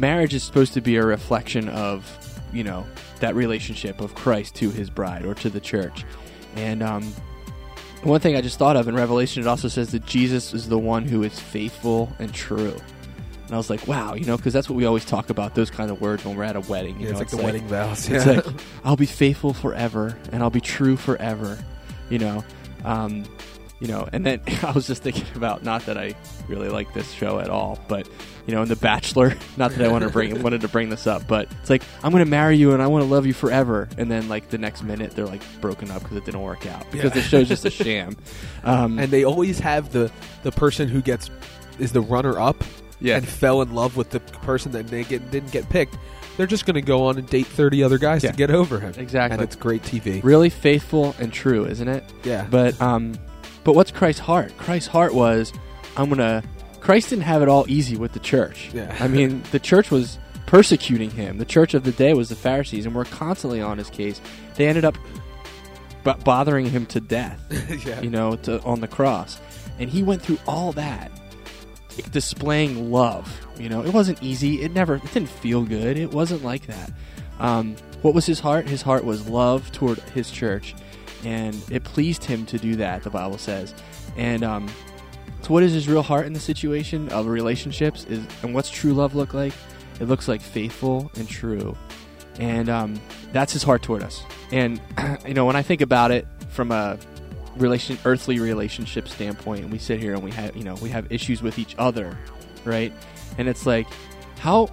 marriage 0.00 0.34
is 0.34 0.42
supposed 0.42 0.74
to 0.74 0.80
be 0.80 0.96
a 0.96 1.04
reflection 1.04 1.68
of, 1.68 2.40
you 2.52 2.64
know, 2.64 2.86
that 3.20 3.34
relationship 3.34 4.00
of 4.00 4.14
Christ 4.14 4.54
to 4.56 4.70
his 4.70 4.90
bride 4.90 5.24
or 5.24 5.34
to 5.34 5.50
the 5.50 5.60
church. 5.60 6.04
And 6.56 6.82
um, 6.82 7.04
one 8.02 8.20
thing 8.20 8.34
I 8.34 8.40
just 8.40 8.58
thought 8.58 8.76
of 8.76 8.88
in 8.88 8.94
Revelation, 8.94 9.42
it 9.42 9.46
also 9.46 9.68
says 9.68 9.92
that 9.92 10.04
Jesus 10.06 10.54
is 10.54 10.68
the 10.68 10.78
one 10.78 11.04
who 11.04 11.22
is 11.22 11.38
faithful 11.38 12.10
and 12.18 12.32
true. 12.32 12.74
And 13.46 13.54
I 13.54 13.58
was 13.58 13.68
like, 13.68 13.86
wow, 13.88 14.14
you 14.14 14.24
know, 14.24 14.36
because 14.36 14.52
that's 14.52 14.70
what 14.70 14.76
we 14.76 14.84
always 14.84 15.04
talk 15.04 15.28
about, 15.28 15.54
those 15.54 15.70
kind 15.70 15.90
of 15.90 16.00
words 16.00 16.24
when 16.24 16.36
we're 16.36 16.44
at 16.44 16.56
a 16.56 16.60
wedding. 16.60 17.00
You 17.00 17.06
Yeah, 17.06 17.12
know, 17.12 17.20
it's 17.20 17.32
like 17.32 17.40
the 17.40 17.44
wedding 17.44 17.66
vows. 17.66 18.08
It's 18.08 18.24
like, 18.24 18.46
I'll 18.84 18.96
be 18.96 19.06
faithful 19.06 19.52
forever 19.52 20.16
and 20.32 20.42
I'll 20.42 20.50
be 20.50 20.60
true 20.60 20.96
forever, 20.96 21.58
you 22.08 22.18
know. 22.20 22.44
Um, 22.84 23.24
you 23.80 23.88
know, 23.88 24.08
and 24.12 24.24
then 24.24 24.40
I 24.62 24.70
was 24.72 24.86
just 24.86 25.02
thinking 25.02 25.26
about 25.34 25.64
not 25.64 25.86
that 25.86 25.98
I 25.98 26.14
really 26.48 26.68
like 26.68 26.92
this 26.94 27.10
show 27.10 27.38
at 27.40 27.50
all, 27.50 27.78
but 27.88 28.08
you 28.46 28.54
know, 28.54 28.62
in 28.62 28.68
The 28.68 28.76
Bachelor, 28.76 29.34
not 29.56 29.72
that 29.72 29.84
I 29.84 29.88
want 29.90 30.04
to 30.04 30.10
bring 30.10 30.42
wanted 30.44 30.60
to 30.62 30.68
bring 30.68 30.88
this 30.90 31.06
up, 31.06 31.26
but 31.26 31.48
it's 31.60 31.70
like 31.70 31.82
I'm 32.04 32.12
going 32.12 32.24
to 32.24 32.30
marry 32.30 32.56
you 32.56 32.72
and 32.72 32.82
I 32.82 32.86
want 32.86 33.04
to 33.04 33.10
love 33.10 33.26
you 33.26 33.32
forever, 33.32 33.88
and 33.98 34.10
then 34.10 34.28
like 34.28 34.48
the 34.50 34.58
next 34.58 34.82
minute 34.82 35.12
they're 35.12 35.26
like 35.26 35.42
broken 35.60 35.90
up 35.90 36.02
because 36.02 36.16
it 36.18 36.24
didn't 36.24 36.42
work 36.42 36.66
out 36.66 36.84
because 36.92 37.10
Yeah. 37.10 37.22
the 37.22 37.28
show's 37.28 37.48
just 37.48 37.64
a 37.64 37.70
sham. 37.70 38.16
Um, 38.64 38.98
and 38.98 39.10
they 39.10 39.24
always 39.24 39.58
have 39.60 39.92
the 39.92 40.10
the 40.42 40.52
person 40.52 40.88
who 40.88 41.00
gets 41.02 41.30
is 41.78 41.92
the 41.92 42.00
runner 42.02 42.38
up 42.38 42.62
Yeah. 43.00 43.16
and 43.16 43.26
fell 43.26 43.62
in 43.62 43.74
love 43.74 43.96
with 43.96 44.10
the 44.10 44.20
person 44.20 44.72
that 44.72 44.88
they 44.88 45.04
get, 45.04 45.30
didn't 45.30 45.52
get 45.52 45.68
picked. 45.70 45.96
They're 46.36 46.46
just 46.46 46.64
going 46.66 46.74
to 46.74 46.82
go 46.82 47.04
on 47.06 47.18
and 47.18 47.28
date 47.28 47.46
30 47.46 47.82
other 47.82 47.98
guys 47.98 48.22
Yeah. 48.24 48.30
to 48.32 48.36
get 48.36 48.50
over 48.50 48.78
him. 48.80 48.92
Exactly. 48.96 49.34
And 49.34 49.42
it's 49.42 49.56
great 49.56 49.82
TV. 49.82 50.22
really 50.22 50.48
faithful 50.50 51.14
and 51.18 51.32
true, 51.32 51.64
isn't 51.66 51.88
it? 51.88 52.04
Yeah. 52.24 52.46
But 52.50 52.80
um, 52.80 53.14
but 53.64 53.74
what's 53.74 53.90
Christ's 53.90 54.20
heart? 54.20 54.56
Christ's 54.56 54.88
heart 54.88 55.14
was, 55.14 55.52
I'm 55.96 56.08
gonna. 56.08 56.42
Christ 56.80 57.10
didn't 57.10 57.24
have 57.24 57.42
it 57.42 57.48
all 57.48 57.66
easy 57.68 57.96
with 57.96 58.12
the 58.12 58.20
church. 58.20 58.70
Yeah. 58.72 58.96
I 58.98 59.06
mean, 59.06 59.42
the 59.52 59.58
church 59.58 59.90
was 59.90 60.18
persecuting 60.46 61.10
him. 61.10 61.36
The 61.36 61.44
church 61.44 61.74
of 61.74 61.84
the 61.84 61.92
day 61.92 62.14
was 62.14 62.30
the 62.30 62.36
Pharisees, 62.36 62.86
and 62.86 62.94
were 62.94 63.04
constantly 63.04 63.60
on 63.60 63.78
his 63.78 63.90
case. 63.90 64.20
They 64.56 64.66
ended 64.66 64.84
up 64.84 64.96
b- 66.04 66.12
bothering 66.24 66.66
him 66.66 66.86
to 66.86 67.00
death. 67.00 67.40
yeah. 67.86 68.00
You 68.00 68.10
know, 68.10 68.36
to, 68.36 68.62
on 68.62 68.80
the 68.80 68.88
cross, 68.88 69.38
and 69.78 69.90
he 69.90 70.02
went 70.02 70.22
through 70.22 70.38
all 70.46 70.72
that, 70.72 71.10
displaying 72.10 72.90
love. 72.90 73.30
You 73.58 73.68
know, 73.68 73.84
it 73.84 73.92
wasn't 73.92 74.22
easy. 74.22 74.62
It 74.62 74.72
never. 74.72 74.96
It 74.96 75.12
didn't 75.12 75.28
feel 75.28 75.64
good. 75.64 75.98
It 75.98 76.12
wasn't 76.12 76.42
like 76.42 76.66
that. 76.66 76.90
Um, 77.38 77.76
what 78.02 78.14
was 78.14 78.26
his 78.26 78.40
heart? 78.40 78.68
His 78.68 78.82
heart 78.82 79.04
was 79.04 79.28
love 79.28 79.70
toward 79.72 79.98
his 80.00 80.30
church, 80.30 80.74
and 81.24 81.60
it 81.70 81.84
pleased 81.84 82.24
him 82.24 82.46
to 82.46 82.58
do 82.58 82.76
that. 82.76 83.02
The 83.02 83.10
Bible 83.10 83.38
says, 83.38 83.74
and 84.16 84.42
um, 84.42 84.68
so 85.42 85.52
what 85.52 85.62
is 85.62 85.72
his 85.72 85.88
real 85.88 86.02
heart 86.02 86.26
in 86.26 86.32
the 86.32 86.40
situation 86.40 87.08
of 87.10 87.26
relationships? 87.26 88.04
Is 88.04 88.24
and 88.42 88.54
what's 88.54 88.70
true 88.70 88.92
love 88.92 89.14
look 89.14 89.34
like? 89.34 89.52
It 90.00 90.06
looks 90.06 90.28
like 90.28 90.40
faithful 90.40 91.10
and 91.16 91.28
true, 91.28 91.76
and 92.38 92.68
um, 92.68 93.00
that's 93.32 93.52
his 93.52 93.62
heart 93.62 93.82
toward 93.82 94.02
us. 94.02 94.22
And 94.52 94.80
you 95.26 95.34
know, 95.34 95.46
when 95.46 95.56
I 95.56 95.62
think 95.62 95.80
about 95.80 96.10
it 96.10 96.26
from 96.50 96.72
a 96.72 96.98
relation 97.56 97.98
earthly 98.04 98.38
relationship 98.38 99.08
standpoint 99.08 99.62
and 99.62 99.72
we 99.72 99.78
sit 99.78 99.98
here 99.98 100.14
and 100.14 100.22
we 100.22 100.30
have 100.30 100.56
you 100.56 100.64
know 100.64 100.74
we 100.76 100.88
have 100.88 101.10
issues 101.10 101.42
with 101.42 101.58
each 101.58 101.74
other 101.78 102.16
right 102.64 102.92
and 103.38 103.48
it's 103.48 103.66
like 103.66 103.86
how 104.38 104.68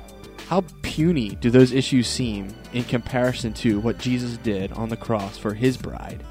how 0.48 0.64
puny 0.84 1.30
do 1.30 1.50
those 1.50 1.72
issues 1.72 2.08
seem 2.08 2.54
in 2.74 2.84
comparison 2.84 3.52
to 3.52 3.80
what 3.80 3.98
jesus 3.98 4.38
did 4.38 4.72
on 4.74 4.90
the 4.90 4.98
cross 4.98 5.38
for 5.38 5.54
his 5.54 5.76
bride 5.76 6.24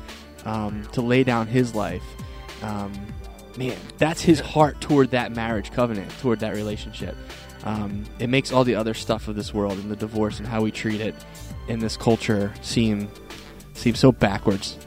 um, 0.46 0.82
to 0.92 1.02
lay 1.02 1.22
down 1.22 1.46
his 1.46 1.74
life 1.74 2.02
um, 2.62 2.92
man 3.58 3.76
that's 3.98 4.22
his 4.22 4.40
heart 4.40 4.80
toward 4.80 5.10
that 5.10 5.32
marriage 5.32 5.70
covenant 5.72 6.10
toward 6.20 6.40
that 6.40 6.54
relationship 6.54 7.14
um, 7.64 8.04
it 8.18 8.28
makes 8.28 8.52
all 8.52 8.64
the 8.64 8.74
other 8.74 8.94
stuff 8.94 9.28
of 9.28 9.36
this 9.36 9.52
world 9.52 9.78
and 9.78 9.90
the 9.90 9.96
divorce 9.96 10.38
and 10.38 10.48
how 10.48 10.62
we 10.62 10.70
treat 10.70 11.00
it 11.00 11.14
in 11.68 11.80
this 11.80 11.96
culture 11.96 12.52
seem 12.62 13.10
seem 13.74 13.94
so 13.94 14.10
backwards 14.10 14.78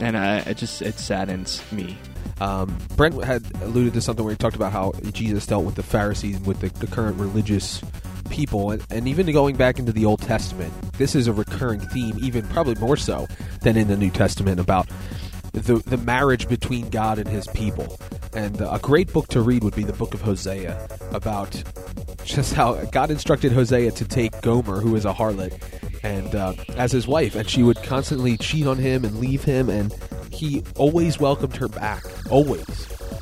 and 0.00 0.16
it 0.46 0.56
just 0.56 0.82
it 0.82 0.98
saddens 0.98 1.62
me. 1.72 1.96
Um, 2.40 2.76
Brent 2.96 3.22
had 3.22 3.44
alluded 3.62 3.94
to 3.94 4.00
something 4.00 4.24
where 4.24 4.32
he 4.32 4.38
talked 4.38 4.56
about 4.56 4.72
how 4.72 4.92
Jesus 5.12 5.46
dealt 5.46 5.64
with 5.64 5.76
the 5.76 5.82
Pharisees 5.82 6.40
with 6.40 6.60
the, 6.60 6.68
the 6.80 6.86
current 6.86 7.18
religious 7.18 7.82
people, 8.28 8.72
and, 8.72 8.84
and 8.90 9.06
even 9.06 9.30
going 9.32 9.56
back 9.56 9.78
into 9.78 9.92
the 9.92 10.04
Old 10.04 10.20
Testament, 10.20 10.72
this 10.98 11.14
is 11.14 11.26
a 11.26 11.32
recurring 11.32 11.80
theme, 11.80 12.16
even 12.20 12.46
probably 12.48 12.74
more 12.76 12.96
so 12.96 13.26
than 13.62 13.76
in 13.76 13.88
the 13.88 13.96
New 13.96 14.10
Testament 14.10 14.60
about 14.60 14.88
the 15.52 15.76
the 15.86 15.96
marriage 15.98 16.48
between 16.48 16.90
God 16.90 17.18
and 17.18 17.28
His 17.28 17.46
people. 17.48 17.98
And 18.34 18.60
uh, 18.60 18.70
a 18.72 18.78
great 18.78 19.12
book 19.12 19.28
to 19.28 19.40
read 19.40 19.62
would 19.62 19.76
be 19.76 19.84
the 19.84 19.92
Book 19.92 20.14
of 20.14 20.20
Hosea 20.20 20.88
about 21.12 21.62
just 22.24 22.54
how 22.54 22.74
God 22.86 23.10
instructed 23.10 23.52
Hosea 23.52 23.92
to 23.92 24.04
take 24.04 24.40
Gomer, 24.40 24.80
who 24.80 24.96
is 24.96 25.04
a 25.04 25.12
harlot, 25.12 25.52
and 26.02 26.34
uh, 26.34 26.54
as 26.76 26.90
his 26.90 27.06
wife, 27.06 27.34
and 27.36 27.48
she 27.48 27.62
would 27.62 27.82
constantly 27.82 28.36
cheat 28.36 28.66
on 28.66 28.78
him 28.78 29.04
and 29.04 29.20
leave 29.20 29.44
him, 29.44 29.68
and 29.68 29.94
he 30.30 30.62
always 30.76 31.20
welcomed 31.20 31.56
her 31.56 31.68
back, 31.68 32.02
always. 32.30 32.66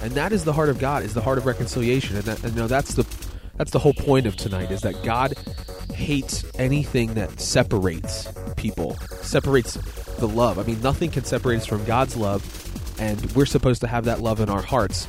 And 0.00 0.12
that 0.12 0.32
is 0.32 0.44
the 0.44 0.52
heart 0.52 0.68
of 0.68 0.78
God, 0.78 1.02
is 1.02 1.14
the 1.14 1.20
heart 1.20 1.38
of 1.38 1.46
reconciliation, 1.46 2.16
and, 2.16 2.24
that, 2.24 2.42
and 2.42 2.54
you 2.54 2.60
know 2.60 2.66
that's 2.66 2.94
the 2.94 3.04
that's 3.56 3.70
the 3.70 3.78
whole 3.78 3.94
point 3.94 4.26
of 4.26 4.36
tonight 4.36 4.70
is 4.70 4.80
that 4.80 5.02
God 5.04 5.34
hates 5.92 6.44
anything 6.58 7.14
that 7.14 7.40
separates 7.40 8.32
people, 8.56 8.96
separates 9.20 9.74
the 10.18 10.28
love. 10.28 10.58
I 10.58 10.62
mean, 10.62 10.80
nothing 10.80 11.10
can 11.10 11.24
separate 11.24 11.56
us 11.56 11.66
from 11.66 11.84
God's 11.84 12.16
love, 12.16 12.42
and 13.00 13.20
we're 13.32 13.46
supposed 13.46 13.80
to 13.82 13.86
have 13.86 14.04
that 14.04 14.20
love 14.20 14.40
in 14.40 14.48
our 14.48 14.62
hearts. 14.62 15.06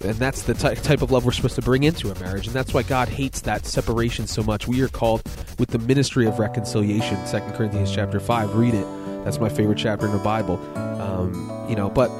And 0.00 0.14
that's 0.14 0.42
the 0.42 0.54
ty- 0.54 0.74
type 0.74 1.02
of 1.02 1.10
love 1.10 1.24
we're 1.24 1.32
supposed 1.32 1.56
to 1.56 1.62
bring 1.62 1.82
into 1.82 2.10
a 2.10 2.18
marriage, 2.20 2.46
and 2.46 2.54
that's 2.54 2.72
why 2.72 2.82
God 2.84 3.08
hates 3.08 3.40
that 3.42 3.66
separation 3.66 4.28
so 4.28 4.42
much. 4.44 4.68
We 4.68 4.80
are 4.82 4.88
called 4.88 5.22
with 5.58 5.70
the 5.70 5.78
ministry 5.80 6.26
of 6.26 6.38
reconciliation. 6.38 7.26
Second 7.26 7.54
Corinthians 7.54 7.92
chapter 7.92 8.20
five. 8.20 8.54
Read 8.54 8.74
it. 8.74 8.86
That's 9.24 9.40
my 9.40 9.48
favorite 9.48 9.78
chapter 9.78 10.06
in 10.06 10.12
the 10.12 10.18
Bible. 10.18 10.56
Um, 10.76 11.66
you 11.68 11.74
know, 11.74 11.90
but 11.90 12.10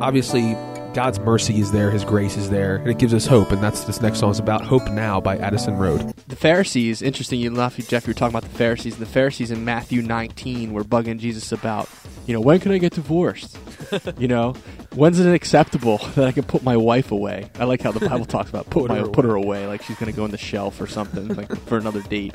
obviously 0.00 0.56
God's 0.98 1.20
mercy 1.20 1.60
is 1.60 1.70
there, 1.70 1.92
His 1.92 2.04
grace 2.04 2.36
is 2.36 2.50
there, 2.50 2.74
and 2.74 2.88
it 2.88 2.98
gives 2.98 3.14
us 3.14 3.24
hope. 3.24 3.52
And 3.52 3.62
that's 3.62 3.84
this 3.84 4.00
next 4.00 4.18
song 4.18 4.32
is 4.32 4.40
about 4.40 4.64
hope 4.64 4.90
now 4.90 5.20
by 5.20 5.36
Addison 5.36 5.76
Road. 5.76 6.12
The 6.26 6.34
Pharisees, 6.34 7.02
interesting 7.02 7.40
enough, 7.42 7.76
Geoff, 7.76 8.08
you 8.08 8.10
were 8.10 8.18
talking 8.18 8.36
about 8.36 8.50
the 8.50 8.58
Pharisees. 8.58 8.96
The 8.96 9.06
Pharisees 9.06 9.52
in 9.52 9.64
Matthew 9.64 10.02
19 10.02 10.72
were 10.72 10.82
bugging 10.82 11.20
Jesus 11.20 11.52
about, 11.52 11.88
you 12.26 12.34
know, 12.34 12.40
when 12.40 12.58
can 12.58 12.72
I 12.72 12.78
get 12.78 12.94
divorced? 12.94 13.56
you 14.18 14.26
know, 14.26 14.56
When's 14.98 15.20
it 15.20 15.32
acceptable 15.32 15.98
that 16.16 16.26
I 16.26 16.32
can 16.32 16.42
put 16.42 16.64
my 16.64 16.76
wife 16.76 17.12
away? 17.12 17.48
I 17.58 17.64
like 17.64 17.82
how 17.82 17.92
the 17.92 18.00
Bible 18.08 18.24
talks 18.26 18.50
about 18.50 18.64
put, 18.68 18.88
Put 18.88 18.90
my 18.90 18.98
her 18.98 19.06
put 19.06 19.24
her 19.24 19.36
away, 19.36 19.66
like 19.68 19.82
she's 19.82 19.96
going 19.96 20.10
to 20.10 20.16
go 20.16 20.24
in 20.24 20.32
the 20.32 20.38
shelf 20.38 20.80
or 20.80 20.88
something, 20.88 21.28
like 21.28 21.56
for 21.66 21.78
another 21.78 22.02
date. 22.02 22.34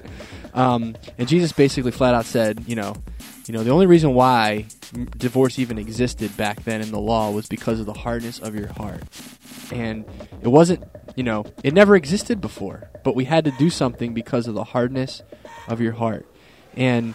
Um, 0.54 0.95
and 1.17 1.28
Jesus 1.28 1.52
basically 1.52 1.91
flat 1.91 2.13
out 2.13 2.23
said, 2.23 2.63
you 2.65 2.78
know, 2.78 2.95
you 3.47 3.53
know, 3.53 3.63
the 3.63 3.71
only 3.71 3.86
reason 3.86 4.13
why 4.13 4.65
divorce 5.17 5.60
even 5.60 5.77
existed 5.77 6.36
back 6.38 6.63
then 6.63 6.82
in 6.82 6.91
the 6.91 6.99
law 6.99 7.32
was 7.32 7.47
because 7.47 7.79
of 7.79 7.86
the 7.86 7.93
hardness 7.93 8.39
of 8.39 8.56
your 8.56 8.67
heart, 8.67 9.03
and 9.71 10.06
it 10.41 10.47
wasn't, 10.47 10.84
you 11.15 11.23
know, 11.23 11.45
it 11.63 11.73
never 11.73 11.95
existed 11.95 12.39
before, 12.39 12.89
but 13.03 13.15
we 13.15 13.25
had 13.25 13.45
to 13.45 13.51
do 13.51 13.69
something 13.69 14.13
because 14.13 14.47
of 14.47 14.53
the 14.53 14.63
hardness 14.63 15.21
of 15.67 15.82
your 15.82 15.93
heart, 15.93 16.25
and 16.75 17.13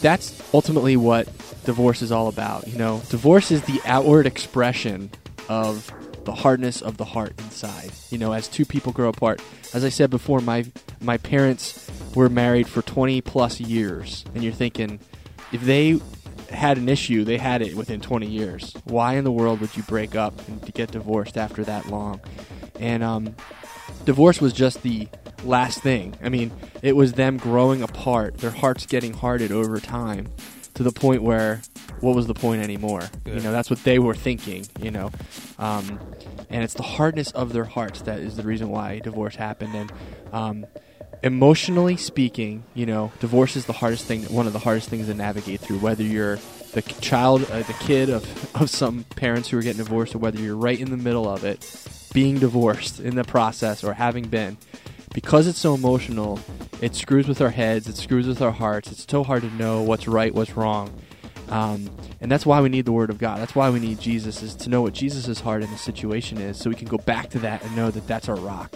that's 0.00 0.42
ultimately 0.54 0.96
what 0.96 1.28
divorce 1.64 2.02
is 2.02 2.10
all 2.10 2.28
about. 2.28 2.66
You 2.66 2.78
know, 2.78 3.02
divorce 3.08 3.50
is 3.50 3.62
the 3.62 3.80
outward 3.84 4.26
expression 4.26 5.10
of 5.48 5.92
the 6.24 6.32
hardness 6.32 6.82
of 6.82 6.96
the 6.96 7.04
heart 7.04 7.34
inside. 7.38 7.90
You 8.10 8.18
know, 8.18 8.32
as 8.32 8.48
two 8.48 8.64
people 8.64 8.92
grow 8.92 9.08
apart. 9.08 9.40
As 9.74 9.84
I 9.84 9.88
said 9.88 10.10
before, 10.10 10.40
my 10.40 10.64
my 11.00 11.18
parents 11.18 11.90
were 12.14 12.28
married 12.28 12.68
for 12.68 12.82
20 12.82 13.20
plus 13.22 13.60
years, 13.60 14.24
and 14.34 14.42
you're 14.42 14.52
thinking 14.52 15.00
if 15.52 15.60
they 15.62 16.00
had 16.50 16.78
an 16.78 16.88
issue, 16.88 17.24
they 17.24 17.38
had 17.38 17.62
it 17.62 17.74
within 17.74 18.00
20 18.00 18.26
years. 18.26 18.74
Why 18.84 19.14
in 19.14 19.24
the 19.24 19.32
world 19.32 19.60
would 19.60 19.76
you 19.76 19.82
break 19.84 20.14
up 20.14 20.46
and 20.48 20.60
get 20.74 20.92
divorced 20.92 21.36
after 21.36 21.64
that 21.64 21.86
long? 21.86 22.20
And 22.78 23.02
um, 23.02 23.34
divorce 24.04 24.40
was 24.40 24.52
just 24.52 24.82
the 24.82 25.08
last 25.44 25.80
thing. 25.80 26.14
I 26.22 26.28
mean, 26.28 26.52
it 26.82 26.96
was 26.96 27.14
them 27.14 27.36
growing 27.36 27.82
apart, 27.82 28.38
their 28.38 28.50
hearts 28.50 28.86
getting 28.86 29.14
hardened 29.14 29.52
over 29.52 29.78
time 29.80 30.28
to 30.74 30.82
the 30.82 30.92
point 30.92 31.22
where 31.22 31.62
what 32.00 32.16
was 32.16 32.26
the 32.26 32.34
point 32.34 32.62
anymore? 32.62 33.02
You 33.24 33.40
know, 33.40 33.52
that's 33.52 33.70
what 33.70 33.82
they 33.84 33.98
were 33.98 34.14
thinking, 34.14 34.66
you 34.80 34.90
know. 34.90 35.10
Um, 35.58 36.00
and 36.50 36.64
it's 36.64 36.74
the 36.74 36.82
hardness 36.82 37.30
of 37.30 37.52
their 37.52 37.64
hearts 37.64 38.02
that 38.02 38.18
is 38.18 38.36
the 38.36 38.42
reason 38.42 38.68
why 38.68 38.98
divorce 38.98 39.36
happened. 39.36 39.74
And 39.74 39.92
um, 40.32 40.66
emotionally 41.22 41.96
speaking, 41.96 42.64
you 42.74 42.86
know, 42.86 43.12
divorce 43.20 43.56
is 43.56 43.66
the 43.66 43.72
hardest 43.72 44.04
thing, 44.06 44.24
one 44.24 44.46
of 44.46 44.52
the 44.52 44.58
hardest 44.58 44.88
things 44.88 45.06
to 45.06 45.14
navigate 45.14 45.60
through, 45.60 45.78
whether 45.78 46.02
you're 46.02 46.38
the 46.72 46.82
child, 47.00 47.48
uh, 47.50 47.62
the 47.62 47.76
kid 47.80 48.10
of, 48.10 48.54
of 48.60 48.70
some 48.70 49.04
parents 49.16 49.48
who 49.48 49.58
are 49.58 49.62
getting 49.62 49.82
divorced, 49.82 50.14
or 50.14 50.18
whether 50.18 50.38
you're 50.38 50.56
right 50.56 50.80
in 50.80 50.90
the 50.90 50.96
middle 50.96 51.28
of 51.28 51.44
it, 51.44 51.86
being 52.12 52.38
divorced 52.38 53.00
in 53.00 53.14
the 53.14 53.24
process 53.24 53.84
or 53.84 53.94
having 53.94 54.26
been. 54.26 54.56
Because 55.14 55.46
it's 55.46 55.58
so 55.58 55.74
emotional, 55.74 56.40
it 56.80 56.94
screws 56.94 57.28
with 57.28 57.40
our 57.42 57.50
heads, 57.50 57.86
it 57.86 57.96
screws 57.96 58.26
with 58.26 58.40
our 58.40 58.50
hearts. 58.50 58.90
It's 58.90 59.06
so 59.08 59.22
hard 59.22 59.42
to 59.42 59.50
know 59.54 59.82
what's 59.82 60.08
right, 60.08 60.34
what's 60.34 60.56
wrong. 60.56 60.90
Um, 61.50 61.90
and 62.22 62.30
that's 62.30 62.46
why 62.46 62.62
we 62.62 62.70
need 62.70 62.86
the 62.86 62.92
Word 62.92 63.10
of 63.10 63.18
God. 63.18 63.38
That's 63.38 63.54
why 63.54 63.68
we 63.68 63.78
need 63.78 64.00
Jesus, 64.00 64.42
is 64.42 64.54
to 64.54 64.70
know 64.70 64.80
what 64.80 64.94
Jesus' 64.94 65.40
heart 65.40 65.62
in 65.62 65.70
the 65.70 65.76
situation 65.76 66.38
is, 66.38 66.56
so 66.56 66.70
we 66.70 66.76
can 66.76 66.88
go 66.88 66.96
back 66.96 67.28
to 67.30 67.38
that 67.40 67.62
and 67.62 67.76
know 67.76 67.90
that 67.90 68.06
that's 68.06 68.28
our 68.30 68.36
rock. 68.36 68.74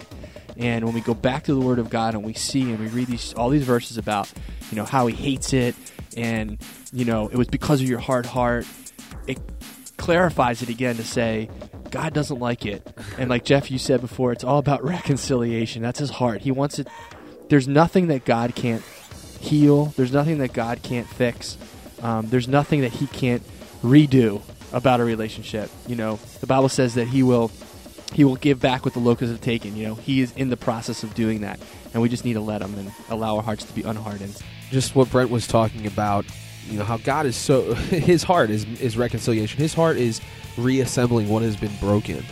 And 0.57 0.85
when 0.85 0.93
we 0.93 1.01
go 1.01 1.13
back 1.13 1.43
to 1.45 1.53
the 1.53 1.59
Word 1.59 1.79
of 1.79 1.89
God 1.89 2.15
and 2.15 2.23
we 2.23 2.33
see 2.33 2.63
and 2.63 2.79
we 2.79 2.87
read 2.87 3.07
these 3.07 3.33
all 3.35 3.49
these 3.49 3.63
verses 3.63 3.97
about, 3.97 4.31
you 4.71 4.75
know, 4.75 4.85
how 4.85 5.07
He 5.07 5.15
hates 5.15 5.53
it, 5.53 5.75
and 6.15 6.57
you 6.91 7.05
know, 7.05 7.27
it 7.27 7.35
was 7.35 7.47
because 7.47 7.81
of 7.81 7.87
your 7.87 7.99
hard 7.99 8.25
heart. 8.25 8.65
It 9.27 9.39
clarifies 9.97 10.61
it 10.61 10.69
again 10.69 10.95
to 10.95 11.03
say, 11.03 11.49
God 11.91 12.13
doesn't 12.13 12.39
like 12.39 12.65
it. 12.65 12.87
And 13.17 13.29
like 13.29 13.43
Geoff, 13.43 13.69
you 13.71 13.77
said 13.77 14.01
before, 14.01 14.31
it's 14.31 14.43
all 14.43 14.57
about 14.57 14.83
reconciliation. 14.85 15.81
That's 15.81 15.99
His 15.99 16.09
heart. 16.09 16.41
He 16.41 16.51
wants 16.51 16.79
it. 16.79 16.87
There's 17.49 17.67
nothing 17.67 18.07
that 18.07 18.25
God 18.25 18.55
can't 18.55 18.83
heal. 19.39 19.85
There's 19.97 20.11
nothing 20.11 20.39
that 20.39 20.53
God 20.53 20.81
can't 20.81 21.07
fix. 21.07 21.57
Um, 22.01 22.27
there's 22.29 22.47
nothing 22.47 22.81
that 22.81 22.91
He 22.93 23.07
can't 23.07 23.43
redo 23.83 24.41
about 24.73 24.99
a 24.99 25.03
relationship. 25.03 25.69
You 25.87 25.95
know, 25.95 26.19
the 26.41 26.47
Bible 26.47 26.69
says 26.69 26.95
that 26.95 27.07
He 27.07 27.23
will 27.23 27.51
He 28.17 28.23
will 28.23 28.35
give 28.35 28.59
back 28.59 28.83
what 28.83 28.95
the 28.95 28.99
locusts 28.99 29.31
have 29.31 29.41
taken. 29.41 29.75
You 29.75 29.89
know, 29.89 29.93
He 29.93 30.21
is 30.21 30.31
in 30.31 30.49
the 30.49 30.57
process 30.57 31.03
of 31.03 31.13
doing 31.13 31.41
that, 31.41 31.59
and 31.93 32.01
we 32.01 32.09
just 32.09 32.25
need 32.25 32.33
to 32.33 32.41
let 32.41 32.63
Him 32.63 32.73
and 32.73 32.91
allow 33.11 33.35
our 33.35 33.43
hearts 33.43 33.63
to 33.65 33.73
be 33.73 33.83
unhardened. 33.83 34.35
just 34.71 34.95
what 34.95 35.11
Brent 35.11 35.29
was 35.29 35.45
talking 35.45 35.85
about, 35.85 36.25
you 36.67 36.79
know, 36.79 36.83
how 36.83 36.97
God 36.97 37.27
is 37.27 37.35
so 37.35 37.73
his 37.75 38.23
heart 38.23 38.49
is 38.49 38.65
is 38.81 38.97
reconciliation. 38.97 39.59
His 39.59 39.75
heart 39.75 39.97
is 39.97 40.19
reassembling 40.57 41.29
what 41.29 41.43
has 41.43 41.55
been 41.55 41.75
broken. 41.79 42.25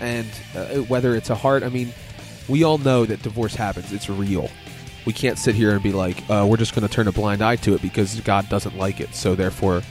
And 0.00 0.26
uh, 0.56 0.78
whether 0.88 1.14
it's 1.14 1.30
a 1.30 1.36
heart, 1.36 1.62
I 1.62 1.68
mean, 1.68 1.92
we 2.48 2.64
all 2.64 2.78
know 2.78 3.06
that 3.06 3.22
divorce 3.22 3.54
happens. 3.54 3.92
It's 3.92 4.10
real. 4.10 4.50
We 5.06 5.12
can't 5.12 5.38
sit 5.38 5.54
here 5.54 5.70
and 5.70 5.80
be 5.80 5.92
like, 5.92 6.18
uh, 6.28 6.48
we're 6.50 6.56
just 6.56 6.74
going 6.74 6.86
to 6.86 6.92
turn 6.92 7.06
a 7.06 7.12
blind 7.12 7.42
eye 7.42 7.56
to 7.56 7.76
it 7.76 7.82
because 7.82 8.20
God 8.22 8.48
doesn't 8.48 8.76
like 8.76 8.98
it. 8.98 9.14
So 9.14 9.36
therefore, 9.36 9.82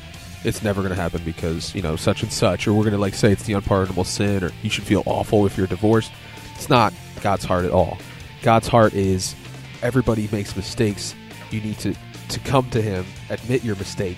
it's 0.43 0.63
never 0.63 0.81
going 0.81 0.93
to 0.93 1.01
happen 1.01 1.21
because, 1.23 1.73
you 1.75 1.81
know, 1.81 1.95
such 1.95 2.23
and 2.23 2.31
such. 2.31 2.67
Or 2.67 2.73
we're 2.73 2.83
going 2.83 2.93
to 2.93 2.99
like 2.99 3.13
say 3.13 3.31
it's 3.31 3.43
the 3.43 3.53
unpardonable 3.53 4.03
sin 4.03 4.43
or 4.43 4.51
you 4.61 4.69
should 4.69 4.83
feel 4.83 5.03
awful 5.05 5.45
if 5.45 5.57
you're 5.57 5.67
divorced. 5.67 6.11
It's 6.55 6.69
not 6.69 6.93
God's 7.21 7.45
heart 7.45 7.65
at 7.65 7.71
all. 7.71 7.97
God's 8.41 8.67
heart 8.67 8.93
is 8.93 9.35
everybody 9.81 10.27
makes 10.31 10.55
mistakes. 10.55 11.15
You 11.51 11.61
need 11.61 11.79
to, 11.79 11.93
to 12.29 12.39
come 12.41 12.69
to 12.71 12.81
Him, 12.81 13.05
admit 13.29 13.63
your 13.63 13.75
mistake, 13.75 14.17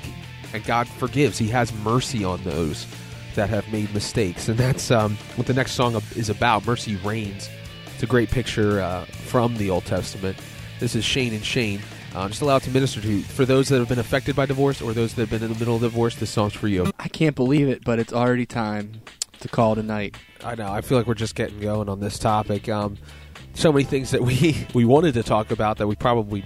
and 0.53 0.63
God 0.63 0.87
forgives. 0.87 1.37
He 1.37 1.47
has 1.49 1.73
mercy 1.73 2.23
on 2.23 2.43
those 2.43 2.87
that 3.35 3.49
have 3.49 3.71
made 3.71 3.93
mistakes, 3.93 4.49
and 4.49 4.57
that's 4.57 4.91
um, 4.91 5.17
what 5.35 5.47
the 5.47 5.53
next 5.53 5.73
song 5.73 5.95
is 6.15 6.29
about. 6.29 6.65
Mercy 6.65 6.95
reigns. 6.97 7.49
It's 7.93 8.03
a 8.03 8.07
great 8.07 8.31
picture 8.31 8.81
uh, 8.81 9.05
from 9.05 9.57
the 9.57 9.69
Old 9.69 9.85
Testament. 9.85 10.37
This 10.79 10.95
is 10.95 11.03
Shane 11.03 11.33
and 11.33 11.43
Shane. 11.43 11.81
Uh, 12.15 12.27
just 12.27 12.41
allow 12.41 12.57
it 12.57 12.63
to 12.63 12.71
minister 12.71 13.01
to 13.01 13.07
you. 13.07 13.21
For 13.21 13.45
those 13.45 13.69
that 13.69 13.79
have 13.79 13.89
been 13.89 13.99
affected 13.99 14.35
by 14.35 14.45
divorce 14.45 14.81
or 14.81 14.93
those 14.93 15.13
that 15.13 15.21
have 15.21 15.29
been 15.29 15.43
in 15.43 15.53
the 15.53 15.59
middle 15.59 15.75
of 15.75 15.81
divorce, 15.81 16.15
this 16.15 16.29
song's 16.29 16.53
for 16.53 16.67
you. 16.67 16.91
I 16.97 17.07
can't 17.07 17.35
believe 17.35 17.67
it, 17.67 17.83
but 17.83 17.99
it's 17.99 18.13
already 18.13 18.45
time 18.45 19.01
to 19.41 19.47
call 19.47 19.75
tonight. 19.75 20.15
I 20.43 20.55
know. 20.55 20.71
I 20.71 20.81
feel 20.81 20.97
like 20.97 21.07
we're 21.07 21.13
just 21.13 21.35
getting 21.35 21.59
going 21.59 21.87
on 21.89 21.99
this 21.99 22.17
topic. 22.17 22.67
Um, 22.67 22.97
so 23.53 23.71
many 23.71 23.83
things 23.83 24.11
that 24.11 24.21
we 24.21 24.65
we 24.73 24.85
wanted 24.85 25.13
to 25.15 25.23
talk 25.23 25.51
about 25.51 25.77
that 25.77 25.87
we 25.87 25.95
probably 25.95 26.43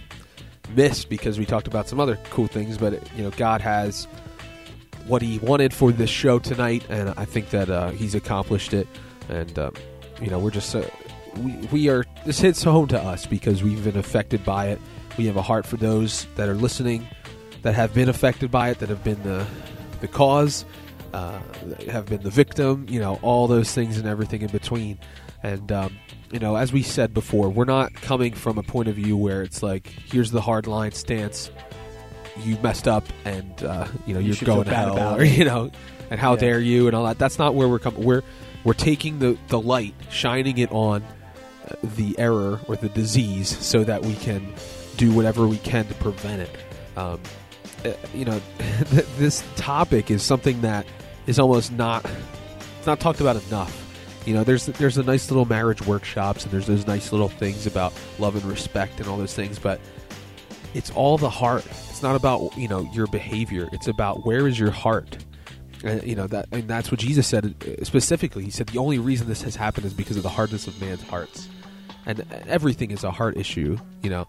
missed 0.75 1.09
because 1.09 1.39
we 1.39 1.45
talked 1.45 1.67
about 1.67 1.87
some 1.87 1.99
other 1.99 2.17
cool 2.29 2.47
things. 2.47 2.77
But 2.77 2.93
you 3.15 3.23
know, 3.23 3.31
God 3.31 3.61
has 3.61 4.05
what 5.07 5.21
He 5.21 5.39
wanted 5.39 5.73
for 5.73 5.91
this 5.91 6.09
show 6.09 6.39
tonight, 6.39 6.85
and 6.89 7.13
I 7.17 7.25
think 7.25 7.49
that 7.51 7.69
uh, 7.69 7.91
He's 7.91 8.15
accomplished 8.15 8.73
it. 8.73 8.87
And 9.29 9.57
um, 9.57 9.73
you 10.21 10.29
know, 10.29 10.39
we're 10.39 10.51
just 10.51 10.75
uh, 10.75 10.83
we 11.37 11.53
we 11.71 11.89
are 11.89 12.03
this 12.25 12.39
hits 12.39 12.63
home 12.63 12.87
to 12.89 12.99
us 12.99 13.25
because 13.25 13.63
we've 13.63 13.83
been 13.83 13.97
affected 13.97 14.43
by 14.43 14.67
it. 14.67 14.79
We 15.17 15.25
have 15.27 15.35
a 15.37 15.41
heart 15.41 15.65
for 15.65 15.77
those 15.77 16.25
that 16.35 16.49
are 16.49 16.55
listening, 16.55 17.07
that 17.61 17.75
have 17.75 17.93
been 17.93 18.09
affected 18.09 18.49
by 18.51 18.69
it, 18.69 18.79
that 18.79 18.89
have 18.89 19.03
been 19.03 19.21
the 19.23 19.45
the 20.01 20.07
cause, 20.07 20.65
uh, 21.13 21.39
have 21.89 22.07
been 22.07 22.21
the 22.23 22.29
victim. 22.31 22.85
You 22.89 22.99
know, 22.99 23.19
all 23.21 23.47
those 23.47 23.71
things 23.73 23.97
and 23.97 24.07
everything 24.07 24.41
in 24.41 24.49
between. 24.49 24.97
And 25.43 25.71
um, 25.71 25.95
you 26.31 26.39
know, 26.39 26.55
as 26.55 26.73
we 26.73 26.81
said 26.83 27.13
before, 27.13 27.49
we're 27.49 27.65
not 27.65 27.93
coming 27.93 28.33
from 28.33 28.57
a 28.57 28.63
point 28.63 28.87
of 28.89 28.95
view 28.95 29.15
where 29.15 29.43
it's 29.43 29.61
like, 29.61 29.87
here's 29.87 30.31
the 30.31 30.41
hard 30.41 30.65
line 30.67 30.91
stance. 30.93 31.51
You 32.43 32.57
messed 32.63 32.87
up, 32.87 33.03
and 33.25 33.63
uh, 33.63 33.87
you 34.07 34.13
know 34.15 34.19
You 34.19 34.27
you're 34.27 34.35
should 34.37 34.47
going 34.47 34.63
to 34.65 34.73
hell, 34.73 35.15
or 35.19 35.23
you 35.23 35.45
know, 35.45 35.69
and 36.09 36.19
how 36.19 36.33
Yeah. 36.33 36.39
dare 36.39 36.59
you, 36.59 36.87
and 36.87 36.95
all 36.95 37.05
that. 37.05 37.19
That's 37.19 37.37
not 37.37 37.53
where 37.53 37.67
we're 37.69 37.77
coming. 37.79 38.03
We're 38.03 38.23
we're 38.63 38.73
taking 38.73 39.19
the 39.19 39.37
the 39.49 39.61
light, 39.61 39.93
shining 40.09 40.57
it 40.57 40.71
on 40.71 41.03
uh, 41.03 41.75
the 41.83 42.17
error 42.17 42.59
or 42.67 42.75
the 42.75 42.89
disease, 42.89 43.55
so 43.63 43.83
that 43.83 44.01
we 44.03 44.15
can 44.15 44.51
do 44.97 45.11
whatever 45.11 45.47
we 45.47 45.57
can 45.57 45.85
to 45.87 45.93
prevent 45.95 46.41
it. 46.41 46.49
Um, 46.95 47.19
uh, 47.85 47.93
you 48.13 48.25
know, 48.25 48.39
this 49.17 49.43
topic 49.55 50.11
is 50.11 50.23
something 50.23 50.61
that 50.61 50.85
is 51.27 51.39
almost 51.39 51.71
not 51.71 52.05
not 52.85 52.99
talked 52.99 53.21
about 53.21 53.41
enough. 53.47 53.79
You 54.25 54.33
know, 54.33 54.43
there's 54.43 54.67
there's 54.67 54.97
a 54.97 55.03
nice 55.03 55.29
little 55.29 55.45
marriage 55.45 55.85
workshops 55.85 56.43
and 56.43 56.53
there's 56.53 56.67
those 56.67 56.87
nice 56.87 57.11
little 57.11 57.29
things 57.29 57.65
about 57.67 57.93
love 58.19 58.35
and 58.35 58.45
respect 58.45 58.99
and 58.99 59.09
all 59.09 59.17
those 59.17 59.33
things, 59.33 59.59
but 59.59 59.79
it's 60.73 60.91
all 60.91 61.17
the 61.17 61.29
heart. 61.29 61.65
It's 61.89 62.01
not 62.01 62.15
about 62.15 62.57
you 62.57 62.67
know 62.67 62.89
your 62.93 63.07
behavior. 63.07 63.67
It's 63.73 63.87
about 63.87 64.25
where 64.25 64.47
is 64.47 64.57
your 64.57 64.71
heart. 64.71 65.17
And, 65.83 66.01
you 66.03 66.15
know 66.15 66.27
that, 66.27 66.47
and 66.53 66.65
that's 66.65 66.91
what 66.91 67.01
Jesus 67.01 67.27
said 67.27 67.53
uh, 67.61 67.83
specifically. 67.83 68.45
He 68.45 68.51
said 68.51 68.67
the 68.67 68.79
only 68.79 68.99
reason 68.99 69.27
this 69.27 69.41
has 69.41 69.57
happened 69.57 69.85
is 69.85 69.93
because 69.93 70.15
of 70.15 70.23
the 70.23 70.29
hardness 70.29 70.65
of 70.67 70.79
man's 70.79 71.03
hearts, 71.03 71.49
and 72.05 72.21
uh, 72.21 72.23
everything 72.47 72.91
is 72.91 73.03
a 73.03 73.11
heart 73.11 73.35
issue. 73.35 73.77
You 74.01 74.09
know, 74.09 74.27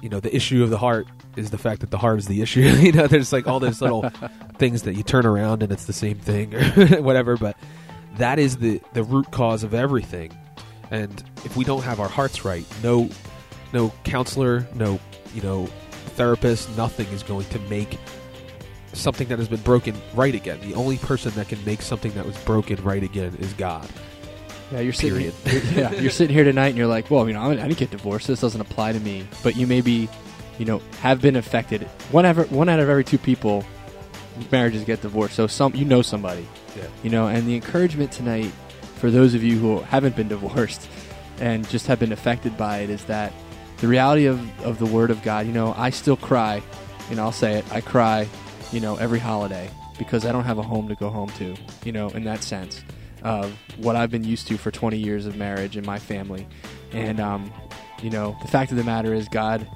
you 0.00 0.08
know 0.08 0.20
the 0.20 0.34
issue 0.34 0.62
of 0.62 0.70
the 0.70 0.78
heart 0.78 1.06
is 1.36 1.50
the 1.50 1.58
fact 1.58 1.80
that 1.80 1.90
the 1.90 1.98
heart 1.98 2.18
is 2.18 2.26
the 2.26 2.42
issue. 2.42 2.60
you 2.60 2.92
know, 2.92 3.06
there's 3.06 3.32
like 3.32 3.46
all 3.46 3.60
those 3.60 3.80
little 3.80 4.08
things 4.58 4.82
that 4.82 4.94
you 4.94 5.02
turn 5.02 5.26
around 5.26 5.62
and 5.62 5.72
it's 5.72 5.84
the 5.86 5.92
same 5.92 6.18
thing 6.18 6.54
or 6.54 6.62
whatever. 7.02 7.36
But 7.36 7.56
that 8.16 8.38
is 8.38 8.58
the 8.58 8.80
the 8.92 9.02
root 9.02 9.30
cause 9.30 9.62
of 9.62 9.74
everything. 9.74 10.36
And 10.90 11.22
if 11.44 11.56
we 11.56 11.64
don't 11.64 11.82
have 11.82 12.00
our 12.00 12.08
hearts 12.08 12.44
right, 12.44 12.64
no 12.82 13.08
no 13.72 13.92
counselor, 14.04 14.66
no 14.74 14.98
you 15.34 15.42
know 15.42 15.66
therapist, 16.16 16.74
nothing 16.76 17.06
is 17.08 17.22
going 17.22 17.46
to 17.46 17.58
make 17.60 17.98
something 18.92 19.28
that 19.28 19.38
has 19.38 19.48
been 19.48 19.60
broken 19.60 19.94
right 20.14 20.34
again. 20.34 20.58
The 20.60 20.74
only 20.74 20.96
person 20.96 21.30
that 21.32 21.48
can 21.48 21.62
make 21.64 21.82
something 21.82 22.12
that 22.12 22.26
was 22.26 22.36
broken 22.38 22.82
right 22.82 23.02
again 23.02 23.36
is 23.38 23.52
God. 23.52 23.88
Yeah, 24.72 24.80
you're 24.80 24.92
sitting. 24.92 25.32
Period. 25.32 25.34
You're, 25.46 25.62
yeah, 25.90 25.92
you're 26.00 26.10
sitting 26.10 26.34
here 26.34 26.44
tonight, 26.44 26.68
and 26.68 26.76
you're 26.76 26.86
like, 26.86 27.10
"Well, 27.10 27.26
you 27.26 27.34
know, 27.34 27.42
I 27.42 27.54
didn't 27.54 27.78
get 27.78 27.90
divorced. 27.90 28.26
This 28.26 28.40
doesn't 28.40 28.60
apply 28.60 28.92
to 28.92 29.00
me." 29.00 29.26
But 29.42 29.56
you 29.56 29.66
maybe, 29.66 30.08
you 30.58 30.64
know, 30.64 30.82
have 31.00 31.22
been 31.22 31.36
affected. 31.36 31.82
One 32.12 32.24
ever, 32.26 32.44
one 32.44 32.68
out 32.68 32.80
of 32.80 32.88
every 32.88 33.04
two 33.04 33.18
people, 33.18 33.64
marriages 34.52 34.84
get 34.84 35.02
divorced. 35.02 35.34
So 35.34 35.46
some, 35.46 35.74
you 35.74 35.84
know, 35.84 36.02
somebody 36.02 36.46
Yeah. 36.76 36.86
You 37.02 37.10
know, 37.10 37.26
and 37.28 37.46
the 37.46 37.54
encouragement 37.54 38.12
tonight 38.12 38.52
for 38.96 39.10
those 39.10 39.34
of 39.34 39.42
you 39.42 39.58
who 39.58 39.80
haven't 39.80 40.16
been 40.16 40.28
divorced 40.36 40.88
and 41.40 41.68
just 41.68 41.86
have 41.86 41.98
been 42.00 42.12
affected 42.12 42.56
by 42.56 42.78
it 42.78 42.90
is 42.90 43.04
that 43.04 43.32
the 43.78 43.86
reality 43.86 44.26
of, 44.26 44.40
of 44.64 44.78
the 44.78 44.86
Word 44.86 45.10
of 45.10 45.22
God, 45.22 45.46
you 45.46 45.52
know, 45.52 45.72
I 45.76 45.90
still 45.90 46.16
cry, 46.16 46.60
you 47.08 47.16
know, 47.16 47.22
I'll 47.22 47.32
say 47.32 47.58
it, 47.58 47.72
I 47.72 47.80
cry, 47.80 48.28
you 48.72 48.80
know, 48.80 48.96
every 48.96 49.20
holiday 49.20 49.70
because 49.98 50.26
I 50.26 50.32
don't 50.32 50.44
have 50.44 50.58
a 50.58 50.62
home 50.62 50.88
to 50.88 50.94
go 50.96 51.10
home 51.10 51.30
to, 51.38 51.54
you 51.84 51.92
know, 51.92 52.08
in 52.10 52.24
that 52.24 52.42
sense 52.42 52.82
of 53.28 53.52
what 53.76 53.94
I've 53.94 54.10
been 54.10 54.24
used 54.24 54.48
to 54.48 54.56
for 54.56 54.70
20 54.70 54.96
years 54.96 55.26
of 55.26 55.36
marriage 55.36 55.76
and 55.76 55.84
my 55.84 55.98
family. 55.98 56.48
And, 56.92 57.20
um, 57.20 57.52
you 58.02 58.08
know, 58.08 58.34
the 58.40 58.48
fact 58.48 58.70
of 58.70 58.78
the 58.78 58.84
matter 58.84 59.12
is 59.12 59.28
God 59.28 59.68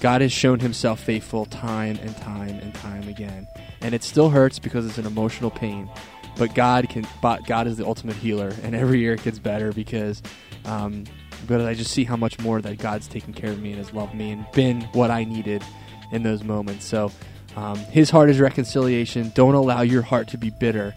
God 0.00 0.20
has 0.20 0.32
shown 0.32 0.60
himself 0.60 1.00
faithful 1.00 1.46
time 1.46 1.98
and 2.02 2.16
time 2.18 2.58
and 2.58 2.74
time 2.74 3.06
again. 3.08 3.46
And 3.82 3.94
it 3.94 4.02
still 4.02 4.30
hurts 4.30 4.58
because 4.58 4.86
it's 4.86 4.98
an 4.98 5.06
emotional 5.06 5.50
pain. 5.50 5.90
But 6.38 6.54
God 6.54 6.88
can 6.88 7.06
but 7.20 7.46
God 7.46 7.66
is 7.66 7.76
the 7.76 7.86
ultimate 7.86 8.16
healer 8.16 8.54
and 8.62 8.74
every 8.74 9.00
year 9.00 9.12
it 9.12 9.22
gets 9.22 9.38
better 9.38 9.72
because 9.72 10.22
um, 10.64 11.04
but 11.46 11.60
I 11.60 11.74
just 11.74 11.90
see 11.90 12.04
how 12.04 12.16
much 12.16 12.38
more 12.38 12.62
that 12.62 12.78
God's 12.78 13.08
taken 13.08 13.34
care 13.34 13.50
of 13.50 13.60
me 13.60 13.72
and 13.72 13.78
has 13.78 13.92
loved 13.92 14.14
me 14.14 14.30
and 14.30 14.46
been 14.52 14.80
what 14.92 15.10
I 15.10 15.24
needed 15.24 15.62
in 16.12 16.22
those 16.22 16.42
moments. 16.42 16.86
So 16.86 17.12
um, 17.56 17.76
his 17.76 18.08
heart 18.08 18.30
is 18.30 18.40
reconciliation. 18.40 19.32
Don't 19.34 19.54
allow 19.54 19.82
your 19.82 20.02
heart 20.02 20.28
to 20.28 20.38
be 20.38 20.48
bitter 20.48 20.94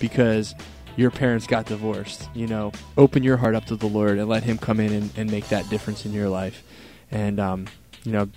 because 0.00 0.54
your 0.96 1.10
parents 1.10 1.46
got 1.46 1.66
divorced. 1.66 2.28
You 2.34 2.46
know, 2.46 2.72
open 2.96 3.22
your 3.22 3.36
heart 3.36 3.54
up 3.54 3.64
to 3.66 3.76
the 3.76 3.86
Lord 3.86 4.18
and 4.18 4.28
let 4.28 4.42
Him 4.44 4.58
come 4.58 4.80
in 4.80 4.92
and, 4.92 5.10
and 5.16 5.30
make 5.30 5.48
that 5.48 5.68
difference 5.70 6.04
in 6.04 6.12
your 6.12 6.28
life. 6.28 6.62
And, 7.10 7.38
um, 7.40 7.66
you 8.04 8.12
know, 8.12 8.28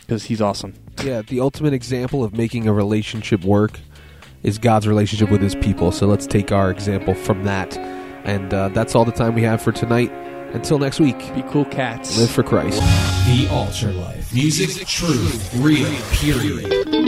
because 0.00 0.24
He's 0.24 0.40
awesome. 0.40 0.74
Yeah, 1.02 1.22
the 1.22 1.40
ultimate 1.40 1.72
example 1.72 2.22
of 2.24 2.32
making 2.34 2.66
a 2.68 2.72
relationship 2.72 3.44
work 3.44 3.80
is 4.42 4.58
God's 4.58 4.88
relationship 4.88 5.30
with 5.30 5.40
His 5.40 5.54
people. 5.56 5.92
So 5.92 6.06
let's 6.06 6.26
take 6.26 6.52
our 6.52 6.70
example 6.70 7.14
from 7.14 7.44
that. 7.44 7.76
And 8.24 8.52
uh, 8.54 8.68
that's 8.68 8.94
all 8.94 9.04
the 9.04 9.12
time 9.12 9.34
we 9.34 9.42
have 9.42 9.60
for 9.62 9.72
tonight. 9.72 10.10
Until 10.54 10.78
next 10.78 11.00
week, 11.00 11.18
Be 11.34 11.42
cool 11.48 11.64
cats. 11.64 12.18
live 12.18 12.30
for 12.30 12.42
Christ. 12.42 12.78
The 13.26 13.48
Altar 13.50 13.90
Life. 13.92 14.34
Music, 14.34 14.86
truth, 14.86 15.54
real, 15.56 15.88
period. 16.12 17.01